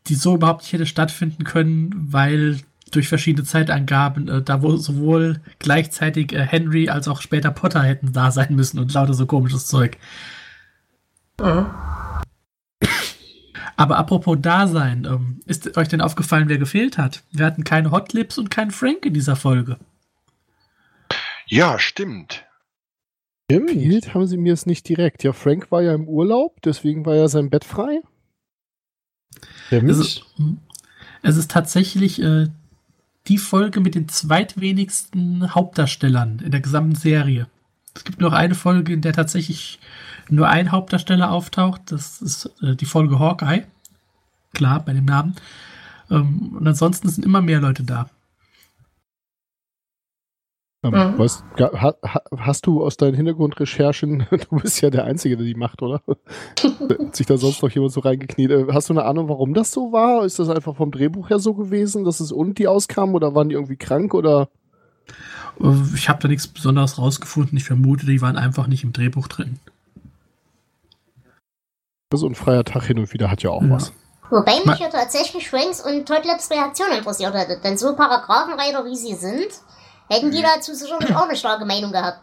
die 0.08 0.16
so 0.16 0.34
überhaupt 0.34 0.64
nicht 0.64 0.74
hätte 0.74 0.84
stattfinden 0.84 1.44
können, 1.44 1.94
weil 2.12 2.58
durch 2.96 3.08
verschiedene 3.08 3.46
Zeitangaben 3.46 4.28
äh, 4.28 4.42
da 4.42 4.62
wo 4.62 4.76
sowohl 4.76 5.40
gleichzeitig 5.58 6.32
äh, 6.32 6.44
Henry 6.44 6.88
als 6.88 7.08
auch 7.08 7.20
später 7.20 7.50
Potter 7.50 7.82
hätten 7.82 8.12
da 8.12 8.30
sein 8.30 8.54
müssen 8.54 8.78
und 8.78 8.92
lauter 8.92 9.14
so 9.14 9.26
komisches 9.26 9.66
Zeug. 9.66 9.98
Aber 13.76 13.98
apropos 13.98 14.38
Dasein, 14.40 15.04
ähm, 15.04 15.40
ist 15.44 15.76
euch 15.76 15.88
denn 15.88 16.00
aufgefallen, 16.00 16.48
wer 16.48 16.58
gefehlt 16.58 16.96
hat? 16.96 17.22
Wir 17.30 17.44
hatten 17.44 17.62
keine 17.62 17.90
Hotlips 17.90 18.38
und 18.38 18.50
keinen 18.50 18.70
Frank 18.70 19.04
in 19.04 19.12
dieser 19.12 19.36
Folge. 19.36 19.76
Ja, 21.46 21.78
stimmt. 21.78 22.44
Fehlt 23.48 24.14
haben 24.14 24.26
sie 24.26 24.38
mir 24.38 24.54
es 24.54 24.66
nicht 24.66 24.88
direkt. 24.88 25.22
Ja, 25.22 25.32
Frank 25.32 25.70
war 25.70 25.82
ja 25.82 25.94
im 25.94 26.08
Urlaub, 26.08 26.60
deswegen 26.62 27.06
war 27.06 27.14
ja 27.14 27.28
sein 27.28 27.50
Bett 27.50 27.64
frei. 27.64 28.00
Stimmt. 29.66 29.90
Es 29.90 29.98
ist, 29.98 30.24
es 31.22 31.36
ist 31.36 31.50
tatsächlich 31.50 32.20
äh, 32.20 32.48
die 33.28 33.38
Folge 33.38 33.80
mit 33.80 33.94
den 33.94 34.08
zweitwenigsten 34.08 35.54
Hauptdarstellern 35.54 36.40
in 36.44 36.50
der 36.50 36.60
gesamten 36.60 36.94
Serie. 36.94 37.46
Es 37.94 38.04
gibt 38.04 38.20
nur 38.20 38.32
eine 38.32 38.54
Folge, 38.54 38.92
in 38.92 39.00
der 39.00 39.12
tatsächlich 39.12 39.78
nur 40.28 40.48
ein 40.48 40.70
Hauptdarsteller 40.70 41.30
auftaucht. 41.30 41.80
Das 41.86 42.20
ist 42.20 42.50
äh, 42.62 42.76
die 42.76 42.84
Folge 42.84 43.18
Hawkeye. 43.18 43.64
Klar, 44.52 44.84
bei 44.84 44.92
dem 44.92 45.04
Namen. 45.04 45.36
Ähm, 46.10 46.56
und 46.56 46.66
ansonsten 46.66 47.08
sind 47.08 47.24
immer 47.24 47.40
mehr 47.40 47.60
Leute 47.60 47.84
da. 47.84 48.10
Ähm, 50.94 51.16
Mhm. 51.16 51.28
ga- 51.56 51.72
ha, 51.80 51.94
ha, 52.02 52.22
hast 52.38 52.66
du 52.66 52.84
aus 52.84 52.96
deinen 52.96 53.14
Hintergrundrecherchen, 53.14 54.26
du 54.50 54.56
bist 54.60 54.80
ja 54.80 54.90
der 54.90 55.04
Einzige, 55.04 55.36
der 55.36 55.46
die 55.46 55.54
macht, 55.54 55.82
oder? 55.82 56.02
Hat 56.98 57.16
sich 57.16 57.26
da 57.26 57.36
sonst 57.36 57.62
noch 57.62 57.70
jemand 57.70 57.92
so 57.92 58.00
reingekniet? 58.00 58.50
Äh, 58.50 58.66
Hast 58.72 58.88
du 58.88 58.92
eine 58.94 59.04
Ahnung, 59.04 59.28
warum 59.28 59.54
das 59.54 59.72
so 59.72 59.92
war? 59.92 60.24
Ist 60.24 60.38
das 60.38 60.48
einfach 60.48 60.76
vom 60.76 60.90
Drehbuch 60.90 61.30
her 61.30 61.38
so 61.38 61.54
gewesen, 61.54 62.04
dass 62.04 62.20
es 62.20 62.32
ohne 62.32 62.54
die 62.54 62.68
auskam 62.68 63.14
oder 63.14 63.34
waren 63.34 63.48
die 63.48 63.54
irgendwie 63.54 63.76
krank 63.76 64.14
oder? 64.14 64.48
Äh, 65.60 65.72
ich 65.94 66.08
habe 66.08 66.20
da 66.22 66.28
nichts 66.28 66.46
Besonderes 66.46 66.98
rausgefunden. 66.98 67.56
Ich 67.56 67.64
vermute, 67.64 68.06
die 68.06 68.20
waren 68.20 68.36
einfach 68.36 68.66
nicht 68.66 68.84
im 68.84 68.92
Drehbuch 68.92 69.28
drin. 69.28 69.58
So 72.14 72.26
ein 72.26 72.34
freier 72.34 72.64
Tag 72.64 72.84
hin 72.84 72.98
und 72.98 73.12
wieder 73.12 73.30
hat 73.30 73.42
ja 73.42 73.50
auch 73.50 73.62
Ja. 73.62 73.70
was. 73.70 73.92
Wobei 74.30 74.58
Ma- 74.64 74.72
mich 74.72 74.80
ja 74.80 74.88
tatsächlich 74.88 75.48
Franks 75.48 75.80
und 75.84 76.06
Toddlaps 76.06 76.50
Reaktion 76.50 76.88
interessiert 76.96 77.34
hätte, 77.34 77.60
denn 77.62 77.76
so 77.78 77.94
Paragraphenreiter 77.94 78.84
wie 78.84 78.96
sie 78.96 79.14
sind, 79.14 79.48
hätten 80.08 80.30
die 80.30 80.42
dazu 80.42 80.74
sicherlich 80.74 81.14
auch 81.14 81.28
eine 81.28 81.36
starke 81.36 81.64
Meinung 81.64 81.92
gehabt. 81.92 82.20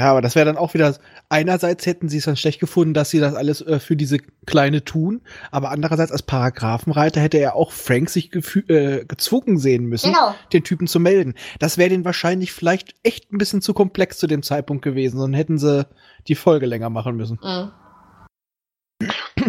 Ja, 0.00 0.12
aber 0.12 0.22
das 0.22 0.34
wäre 0.34 0.46
dann 0.46 0.56
auch 0.56 0.72
wieder, 0.72 0.96
einerseits 1.28 1.84
hätten 1.84 2.08
sie 2.08 2.16
es 2.16 2.24
dann 2.24 2.36
schlecht 2.38 2.58
gefunden, 2.58 2.94
dass 2.94 3.10
sie 3.10 3.20
das 3.20 3.34
alles 3.34 3.60
äh, 3.60 3.78
für 3.80 3.96
diese 3.96 4.16
Kleine 4.46 4.82
tun, 4.82 5.20
aber 5.50 5.70
andererseits 5.70 6.10
als 6.10 6.22
Paragraphenreiter 6.22 7.20
hätte 7.20 7.36
er 7.36 7.54
auch 7.54 7.70
Frank 7.70 8.08
sich 8.08 8.34
äh, 8.34 9.04
gezwungen 9.04 9.58
sehen 9.58 9.84
müssen, 9.84 10.12
Genau. 10.14 10.34
den 10.54 10.64
Typen 10.64 10.86
zu 10.86 11.00
melden. 11.00 11.34
Das 11.58 11.76
wäre 11.76 11.90
denen 11.90 12.06
wahrscheinlich 12.06 12.50
vielleicht 12.54 12.94
echt 13.02 13.30
ein 13.30 13.36
bisschen 13.36 13.60
zu 13.60 13.74
komplex 13.74 14.16
zu 14.16 14.26
dem 14.26 14.42
Zeitpunkt 14.42 14.82
gewesen, 14.82 15.20
dann 15.20 15.34
hätten 15.34 15.58
sie 15.58 15.86
die 16.28 16.34
Folge 16.34 16.64
länger 16.64 16.88
machen 16.88 17.16
müssen. 17.16 17.38
Mhm. 17.42 17.70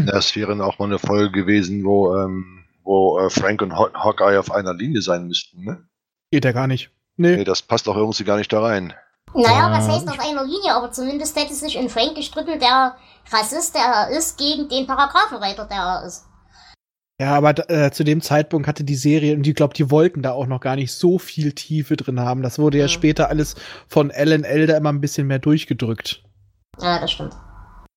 Das 0.05 0.35
wäre 0.35 0.49
dann 0.49 0.61
auch 0.61 0.79
mal 0.79 0.85
eine 0.85 0.99
Folge 0.99 1.31
gewesen, 1.31 1.83
wo, 1.85 2.15
ähm, 2.15 2.65
wo 2.83 3.19
äh, 3.19 3.29
Frank 3.29 3.61
und 3.61 3.73
Haw- 3.73 3.93
Hawkeye 3.93 4.37
auf 4.37 4.51
einer 4.51 4.73
Linie 4.73 5.01
sein 5.01 5.27
müssten. 5.27 5.63
Ne? 5.63 5.83
Geht 6.31 6.45
ja 6.45 6.51
gar 6.51 6.67
nicht. 6.67 6.89
Nee, 7.17 7.37
Nee. 7.37 7.43
das 7.43 7.61
passt 7.61 7.87
doch 7.87 7.95
irgendwie 7.97 8.23
gar 8.23 8.37
nicht 8.37 8.51
da 8.51 8.61
rein. 8.61 8.93
Naja, 9.33 9.49
Ja, 9.51 9.71
was 9.71 9.87
heißt 9.87 10.07
auf 10.09 10.19
einer 10.19 10.43
Linie, 10.43 10.73
aber 10.75 10.91
zumindest 10.91 11.37
hätte 11.39 11.53
sich 11.53 11.75
in 11.77 11.89
Frank 11.89 12.15
gestritten, 12.15 12.59
der 12.59 12.95
Rassist, 13.31 13.75
der 13.75 13.81
er 13.83 14.09
ist, 14.17 14.37
gegen 14.37 14.67
den 14.67 14.87
Paragraphenreiter, 14.87 15.65
der 15.65 15.77
er 15.77 16.03
ist. 16.05 16.25
Ja, 17.19 17.35
aber 17.35 17.69
äh, 17.69 17.91
zu 17.91 18.03
dem 18.03 18.21
Zeitpunkt 18.21 18.67
hatte 18.67 18.83
die 18.83 18.95
Serie, 18.95 19.35
und 19.35 19.45
ich 19.45 19.53
glaube, 19.55 19.73
die 19.75 19.91
wollten 19.91 20.23
da 20.23 20.31
auch 20.31 20.47
noch 20.47 20.59
gar 20.59 20.75
nicht 20.75 20.91
so 20.93 21.19
viel 21.19 21.51
Tiefe 21.53 21.95
drin 21.95 22.19
haben. 22.19 22.41
Das 22.41 22.57
wurde 22.59 22.79
ja 22.79 22.85
Mhm. 22.85 22.89
später 22.89 23.29
alles 23.29 23.55
von 23.87 24.09
Alan 24.11 24.43
Elder 24.43 24.75
immer 24.75 24.89
ein 24.91 25.01
bisschen 25.01 25.27
mehr 25.27 25.39
durchgedrückt. 25.39 26.23
Ja, 26.81 26.99
das 26.99 27.11
stimmt. 27.11 27.33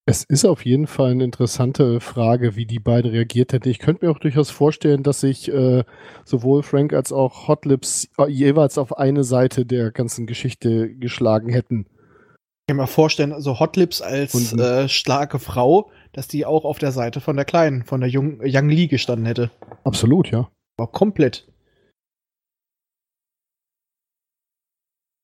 Es 0.07 0.23
ist 0.23 0.45
auf 0.45 0.67
jeden 0.67 0.87
Fall 0.87 1.13
eine 1.13 1.25
interessante 1.25 1.99
Frage, 1.99 2.57
wie 2.57 2.67
die 2.67 2.79
beiden 2.79 3.11
reagiert 3.11 3.55
hätten. 3.55 3.71
Ich 3.71 3.79
könnte 3.79 4.05
mir 4.05 4.13
auch 4.13 4.19
durchaus 4.19 4.51
vorstellen, 4.51 5.03
dass 5.03 5.21
sich 5.21 5.51
äh, 5.51 5.85
sowohl 6.27 6.63
Frank 6.63 6.93
als 6.93 7.11
auch 7.11 7.49
Hotlips 7.49 8.09
äh, 8.19 8.29
jeweils 8.29 8.77
auf 8.77 8.99
eine 8.99 9.25
Seite 9.25 9.65
der 9.65 9.91
ganzen 9.93 10.27
Geschichte 10.27 10.91
geschlagen 10.95 11.49
hätten. 11.49 11.87
Ich 11.87 12.69
kann 12.69 12.77
mir 12.77 12.87
vorstellen, 12.87 13.33
also 13.33 13.59
Hotlips 13.61 14.03
als 14.03 14.35
Und- 14.35 14.61
äh, 14.61 14.89
starke 14.91 15.39
Frau, 15.39 15.91
dass 16.13 16.29
die 16.29 16.45
auch 16.45 16.67
auf 16.67 16.79
der 16.79 16.93
Seite 16.93 17.23
von 17.23 17.37
der 17.37 17.47
Kleinen, 17.47 17.85
von 17.85 18.01
der 18.01 18.11
Jung, 18.11 18.41
Young 18.45 18.69
Lee 18.69 18.89
gestanden 18.89 19.25
hätte. 19.25 19.51
Absolut, 19.85 20.31
ja. 20.31 20.51
Aber 20.77 20.91
komplett. 20.91 21.47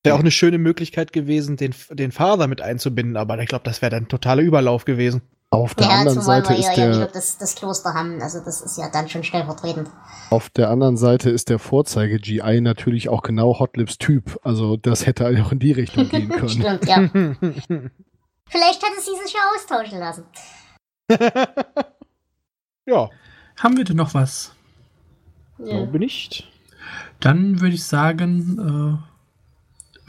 Wäre 0.02 0.16
auch 0.16 0.20
eine 0.20 0.30
schöne 0.30 0.58
Möglichkeit 0.58 1.12
gewesen, 1.12 1.56
den, 1.56 1.74
den 1.90 2.10
Vater 2.12 2.46
mit 2.46 2.60
einzubinden, 2.62 3.16
aber 3.16 3.38
ich 3.38 3.48
glaube, 3.48 3.64
das 3.64 3.82
wäre 3.82 3.90
dann 3.90 4.08
totaler 4.08 4.42
Überlauf 4.42 4.84
gewesen. 4.86 5.20
Auf 5.50 5.74
der 5.74 5.88
Ja, 5.88 5.92
anderen 5.98 6.20
Seite 6.22 6.50
wir 6.50 6.58
ist 6.58 6.66
ja, 6.66 6.72
ja 6.72 6.86
der 6.86 6.94
wieder 6.94 7.06
das, 7.08 7.36
das 7.36 7.54
Kloster 7.56 7.92
haben, 7.92 8.22
also 8.22 8.38
das 8.44 8.60
ist 8.62 8.78
ja 8.78 8.88
dann 8.90 9.08
schon 9.08 9.24
stellvertretend. 9.24 9.90
auf 10.30 10.48
der 10.48 10.70
anderen 10.70 10.96
Seite 10.96 11.28
ist 11.28 11.48
der 11.50 11.58
Vorzeige 11.58 12.18
GI 12.18 12.60
natürlich 12.60 13.08
auch 13.08 13.22
genau 13.22 13.58
Hotlips 13.58 13.98
Typ. 13.98 14.38
Also 14.44 14.76
das 14.76 15.06
hätte 15.06 15.26
auch 15.26 15.52
in 15.52 15.58
die 15.58 15.72
Richtung 15.72 16.08
gehen 16.08 16.28
können. 16.30 16.48
Stimmt, 16.48 16.86
ja. 16.86 16.98
Vielleicht 18.48 18.82
hätte 18.82 19.00
sie 19.00 19.16
sich 19.24 19.34
ja 19.34 19.40
austauschen 19.56 19.98
lassen. 19.98 20.24
ja, 22.86 23.10
Haben 23.58 23.76
wir 23.76 23.84
denn 23.84 23.96
noch 23.96 24.14
was? 24.14 24.54
Ja. 25.58 25.66
glaube 25.66 25.98
nicht. 25.98 26.48
Dann 27.18 27.60
würde 27.60 27.74
ich 27.74 27.84
sagen, 27.84 29.00
äh, 29.02 29.09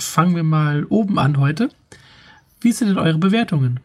fangen 0.03 0.35
wir 0.35 0.43
mal 0.43 0.85
oben 0.85 1.19
an 1.19 1.37
heute. 1.39 1.69
Wie 2.59 2.71
sind 2.71 2.89
denn 2.89 2.99
eure 2.99 3.17
Bewertungen? 3.17 3.79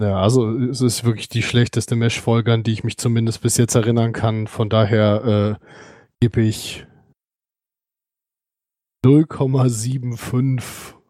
Ja, 0.00 0.20
also 0.20 0.56
es 0.56 0.80
ist 0.80 1.04
wirklich 1.04 1.28
die 1.28 1.42
schlechteste 1.42 1.96
Mesh-Folge, 1.96 2.52
an 2.52 2.62
die 2.62 2.72
ich 2.72 2.84
mich 2.84 2.98
zumindest 2.98 3.42
bis 3.42 3.56
jetzt 3.56 3.74
erinnern 3.74 4.12
kann. 4.12 4.46
Von 4.46 4.68
daher 4.68 5.58
äh, 5.60 5.64
gebe 6.20 6.40
ich 6.42 6.86
0,75 9.04 10.62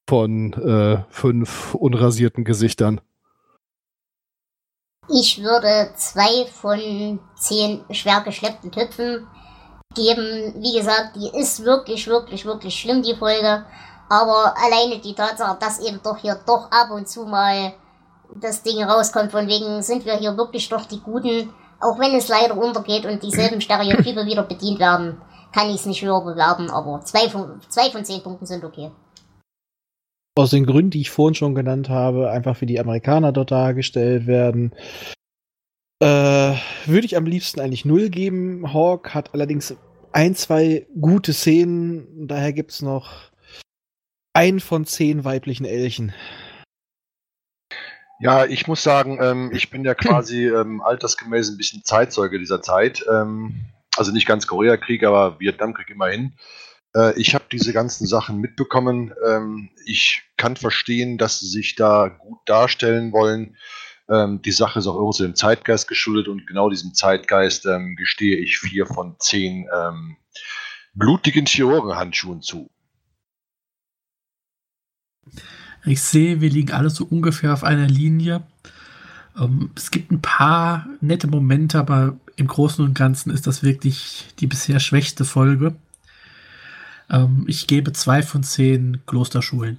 von 0.08 0.52
äh, 0.54 1.04
fünf 1.10 1.74
unrasierten 1.74 2.44
Gesichtern. 2.44 3.00
Ich 5.10 5.42
würde 5.42 5.92
zwei 5.96 6.46
von 6.46 7.18
zehn 7.36 7.84
schwer 7.90 8.22
geschleppten 8.22 8.70
Töpfen 8.70 9.26
geben. 9.94 10.54
Wie 10.62 10.76
gesagt, 10.76 11.16
die 11.16 11.30
ist 11.38 11.64
wirklich, 11.64 12.06
wirklich, 12.06 12.44
wirklich 12.44 12.78
schlimm, 12.78 13.02
die 13.02 13.14
Folge. 13.14 13.64
Aber 14.08 14.54
alleine 14.56 15.00
die 15.00 15.14
Tatsache, 15.14 15.58
dass 15.60 15.80
eben 15.80 16.00
doch 16.02 16.16
hier 16.16 16.38
doch 16.46 16.70
ab 16.70 16.90
und 16.90 17.08
zu 17.08 17.24
mal 17.24 17.74
das 18.40 18.62
Ding 18.62 18.82
rauskommt, 18.82 19.32
von 19.32 19.46
wegen 19.46 19.82
sind 19.82 20.04
wir 20.04 20.14
hier 20.14 20.36
wirklich 20.36 20.68
doch 20.68 20.84
die 20.86 21.00
Guten, 21.00 21.50
auch 21.80 21.98
wenn 21.98 22.14
es 22.14 22.28
leider 22.28 22.56
untergeht 22.56 23.06
und 23.06 23.22
dieselben 23.22 23.60
Stereotype 23.60 24.26
wieder 24.26 24.42
bedient 24.42 24.78
werden, 24.78 25.20
kann 25.52 25.68
ich 25.68 25.76
es 25.76 25.86
nicht 25.86 26.02
höher 26.02 26.22
bewerten, 26.22 26.70
aber 26.70 27.00
zwei 27.02 27.28
von, 27.28 27.60
zwei 27.68 27.90
von 27.90 28.04
zehn 28.04 28.22
Punkten 28.22 28.46
sind 28.46 28.64
okay. 28.64 28.90
Aus 30.36 30.50
den 30.50 30.66
Gründen, 30.66 30.90
die 30.90 31.00
ich 31.00 31.10
vorhin 31.10 31.34
schon 31.34 31.54
genannt 31.54 31.88
habe, 31.88 32.30
einfach 32.30 32.60
wie 32.60 32.66
die 32.66 32.78
Amerikaner 32.78 33.32
dort 33.32 33.50
dargestellt 33.50 34.26
werden, 34.26 34.72
äh, 36.00 36.54
würde 36.86 37.06
ich 37.06 37.16
am 37.16 37.26
liebsten 37.26 37.60
eigentlich 37.60 37.84
null 37.84 38.08
geben. 38.08 38.72
Hawk 38.72 39.14
hat 39.14 39.34
allerdings 39.34 39.74
ein, 40.12 40.34
zwei 40.34 40.86
gute 41.00 41.32
Szenen. 41.32 42.28
Daher 42.28 42.52
gibt 42.52 42.70
es 42.70 42.82
noch 42.82 43.27
ein 44.38 44.60
von 44.60 44.84
zehn 44.84 45.24
weiblichen 45.24 45.64
Elchen. 45.64 46.12
Ja, 48.20 48.46
ich 48.46 48.68
muss 48.68 48.84
sagen, 48.84 49.18
ähm, 49.20 49.50
ich 49.52 49.68
bin 49.68 49.84
ja 49.84 49.94
quasi 49.96 50.46
ähm, 50.46 50.80
altersgemäß 50.80 51.50
ein 51.50 51.56
bisschen 51.56 51.82
Zeitzeuge 51.82 52.38
dieser 52.38 52.62
Zeit. 52.62 53.04
Ähm, 53.10 53.64
also 53.96 54.12
nicht 54.12 54.28
ganz 54.28 54.46
Koreakrieg, 54.46 55.02
aber 55.02 55.40
Vietnamkrieg 55.40 55.90
immerhin. 55.90 56.34
Äh, 56.94 57.18
ich 57.18 57.34
habe 57.34 57.46
diese 57.50 57.72
ganzen 57.72 58.06
Sachen 58.06 58.38
mitbekommen. 58.38 59.12
Ähm, 59.26 59.70
ich 59.84 60.22
kann 60.36 60.54
verstehen, 60.54 61.18
dass 61.18 61.40
sie 61.40 61.48
sich 61.48 61.74
da 61.74 62.06
gut 62.06 62.38
darstellen 62.46 63.10
wollen. 63.10 63.56
Ähm, 64.08 64.40
die 64.40 64.52
Sache 64.52 64.78
ist 64.78 64.86
auch 64.86 64.94
irgendwo 64.94 65.20
dem 65.20 65.34
Zeitgeist 65.34 65.88
geschuldet 65.88 66.28
und 66.28 66.46
genau 66.46 66.70
diesem 66.70 66.94
Zeitgeist 66.94 67.66
ähm, 67.66 67.96
gestehe 67.96 68.36
ich 68.36 68.60
vier 68.60 68.86
von 68.86 69.16
zehn 69.18 69.68
blutigen 70.94 71.46
Chirurgenhandschuhen 71.46 72.40
zu. 72.40 72.70
Ich 75.84 76.02
sehe, 76.02 76.40
wir 76.40 76.50
liegen 76.50 76.72
alle 76.72 76.90
so 76.90 77.04
ungefähr 77.04 77.52
auf 77.52 77.64
einer 77.64 77.86
Linie. 77.86 78.42
Ähm, 79.38 79.70
es 79.76 79.90
gibt 79.90 80.10
ein 80.10 80.20
paar 80.20 80.86
nette 81.00 81.26
Momente, 81.26 81.78
aber 81.78 82.16
im 82.36 82.46
Großen 82.46 82.84
und 82.84 82.94
Ganzen 82.94 83.30
ist 83.30 83.46
das 83.46 83.62
wirklich 83.62 84.26
die 84.38 84.46
bisher 84.46 84.80
schwächste 84.80 85.24
Folge. 85.24 85.74
Ähm, 87.10 87.44
ich 87.46 87.66
gebe 87.66 87.92
zwei 87.92 88.22
von 88.22 88.42
zehn 88.42 89.00
Klosterschulen. 89.06 89.78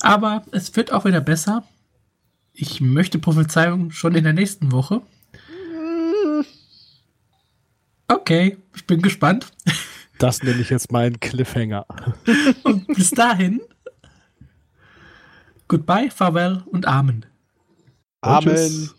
Aber 0.00 0.44
es 0.52 0.74
wird 0.76 0.92
auch 0.92 1.04
wieder 1.04 1.20
besser. 1.20 1.64
Ich 2.52 2.80
möchte 2.80 3.18
Prophezeiung 3.18 3.90
schon 3.90 4.14
in 4.14 4.24
der 4.24 4.32
nächsten 4.32 4.72
Woche. 4.72 5.02
Okay, 8.08 8.56
ich 8.74 8.86
bin 8.86 9.02
gespannt. 9.02 9.52
Das 10.18 10.42
nenne 10.42 10.60
ich 10.60 10.70
jetzt 10.70 10.90
meinen 10.92 11.18
Cliffhanger. 11.20 11.86
Und 12.64 12.86
bis 12.88 13.10
dahin, 13.10 13.60
Goodbye, 15.70 16.10
Farewell 16.10 16.64
und 16.66 16.88
Amen. 16.88 17.24
Amen. 18.22 18.56
Tschüss. 18.56 18.96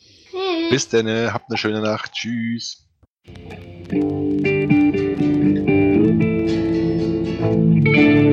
Bis 0.70 0.88
dann, 0.88 1.06
äh, 1.06 1.28
habt 1.30 1.50
eine 1.50 1.58
schöne 1.58 1.82
Nacht. 1.82 2.14
Tschüss. 2.14 2.88
Thank 7.42 7.98
you. 7.98 8.31